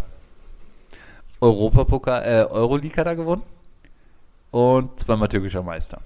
[1.39, 3.43] Europapokal, äh, Euroleague hat er gewonnen.
[4.51, 6.01] Und zweimal türkischer Meister.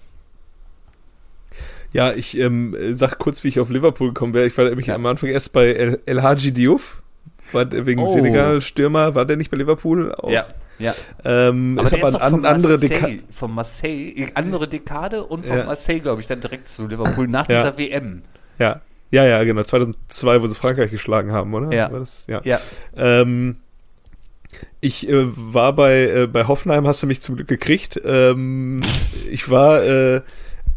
[1.93, 4.45] Ja, ich ähm, sag kurz, wie ich auf Liverpool gekommen wäre.
[4.45, 4.95] Ich war nämlich Ja.
[4.95, 7.01] am Anfang erst bei El, El Hadji Diouf.
[7.51, 8.11] War der wegen Oh.
[8.11, 10.13] Senegal Stürmer, war der nicht bei Liverpool?
[10.15, 10.29] Auch?
[10.29, 10.45] Ja,
[10.79, 10.93] ja.
[11.23, 13.19] Ähm, ist der aber eine von an, andere Marseille- Dekade.
[13.31, 15.63] Von Marseille, andere Dekade und von Ja.
[15.65, 17.57] Marseille, glaube ich, dann direkt zu Liverpool nach Ja.
[17.63, 18.23] dieser WM.
[18.59, 18.81] Ja.
[19.15, 19.63] Ja, ja, genau.
[19.63, 21.71] 2002, wo sie Frankreich geschlagen haben, oder?
[21.71, 21.89] Ja.
[22.27, 22.41] Ja.
[22.43, 22.59] Ja,
[22.97, 23.57] Ähm,
[24.81, 27.99] ich äh, war bei, äh, bei Hoffenheim, hast du mich zum Glück gekriegt.
[28.03, 28.81] Ähm,
[29.29, 30.21] ich war, äh,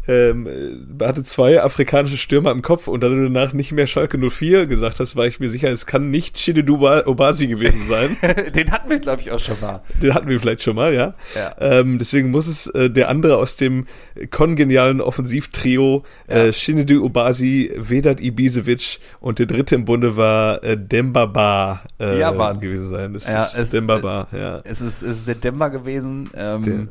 [0.09, 4.17] ähm, äh, hatte zwei afrikanische Stürmer im Kopf und da du danach nicht mehr Schalke
[4.17, 8.17] 04 gesagt hast, war ich mir sicher, es kann nicht Chinedu Obasi gewesen sein.
[8.55, 9.81] den hatten wir, glaube ich, auch schon mal.
[10.01, 11.13] Den hatten wir vielleicht schon mal, ja.
[11.35, 11.55] Ja.
[11.59, 13.85] Ähm, deswegen muss es äh, der andere aus dem
[14.31, 16.35] kongenialen Offensivtrio Ja.
[16.35, 22.31] äh, Shinedu Obasi, Vedat Ibisevic und der dritte im Bunde war äh, Dembaba äh, Ja,
[22.53, 23.13] gewesen sein.
[23.13, 24.61] Das Ja, ist es- Dembaba, ja.
[24.63, 26.29] Es ist, es ist der Dämmer gewesen.
[26.35, 26.87] Ähm, Der-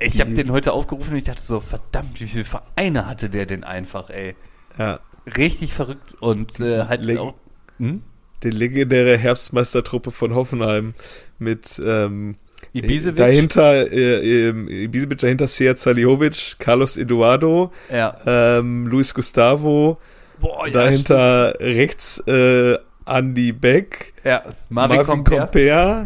[0.00, 3.46] ich habe den heute aufgerufen und ich dachte so, verdammt, wie viele Vereine hatte der
[3.46, 4.34] denn einfach, ey.
[4.78, 5.00] ja.
[5.36, 7.34] Richtig verrückt und äh, halt Leg- auch.
[7.78, 8.02] Hm?
[8.42, 10.94] Die legendäre Herbstmeistertruppe von Hoffenheim
[11.38, 12.36] mit ähm,
[12.72, 13.16] Ibisevic.
[13.18, 18.16] dahinter äh, äh, Ibisevic, dahinter Sead Salihowicz, Carlos Eduardo, Ja.
[18.26, 19.98] ähm, Luis Gustavo,
[20.40, 22.78] Boah, ja, dahinter rechts äh,
[23.10, 24.12] Andy Beck.
[24.24, 25.50] Ja, Marvin, Marvin Comper.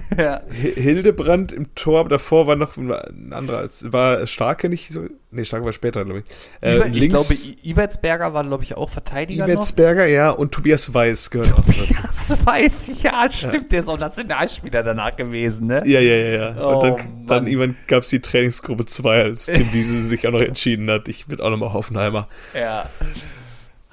[0.16, 0.40] Ja.
[0.50, 5.04] Hi- Hildebrand im Tor, aber davor war noch ein anderer als war Starke nicht so.
[5.30, 6.24] Nee, Starke war später, glaube ich.
[6.66, 9.52] Äh, Iber, ich links glaube, I- Ibertsberger war, glaube ich, auch Verteidiger noch.
[9.54, 11.82] Ibetsberger, ja, und Tobias Weiß gehört auch dazu.
[12.02, 15.82] Das weiß ich, ja, stimmt, der ist auch Nationalspieler danach gewesen, ne?
[15.86, 16.64] Ja, ja, ja, ja.
[16.64, 20.32] Oh, und dann, dann irgendwann gab es die Trainingsgruppe 2, als Tim Wiese sich auch
[20.32, 22.28] noch entschieden hat, ich bin auch nochmal Hoffenheimer.
[22.54, 22.88] Ja.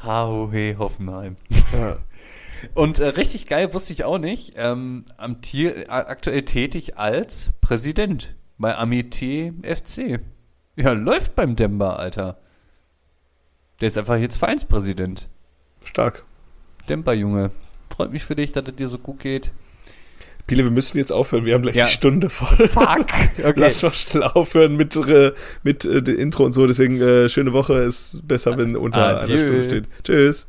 [0.03, 1.35] Hauhe Hoffenheim.
[1.73, 1.97] Ja.
[2.75, 4.53] Und äh, richtig geil wusste ich auch nicht.
[4.55, 10.19] Ähm, am Tier, aktuell tätig als Präsident bei Amitié FC.
[10.75, 12.37] Ja, läuft beim Demba, Alter.
[13.79, 15.27] Der ist einfach jetzt Vereinspräsident.
[15.83, 16.23] Stark.
[16.87, 17.51] Demba, Junge.
[17.93, 19.51] Freut mich für dich, dass es dir so gut geht.
[20.47, 21.45] Biele, wir müssen jetzt aufhören.
[21.45, 21.85] Wir haben gleich Ja.
[21.85, 22.67] die Stunde voll.
[22.67, 23.05] Fuck.
[23.43, 23.53] Okay.
[23.55, 25.31] Lass mal schnell aufhören mit, äh,
[25.63, 26.67] mit äh, dem Intro und so.
[26.67, 29.35] Deswegen äh, schöne Woche ist besser, wenn unter Adieu.
[29.35, 29.85] einer Stunde steht.
[30.03, 30.47] Tschüss.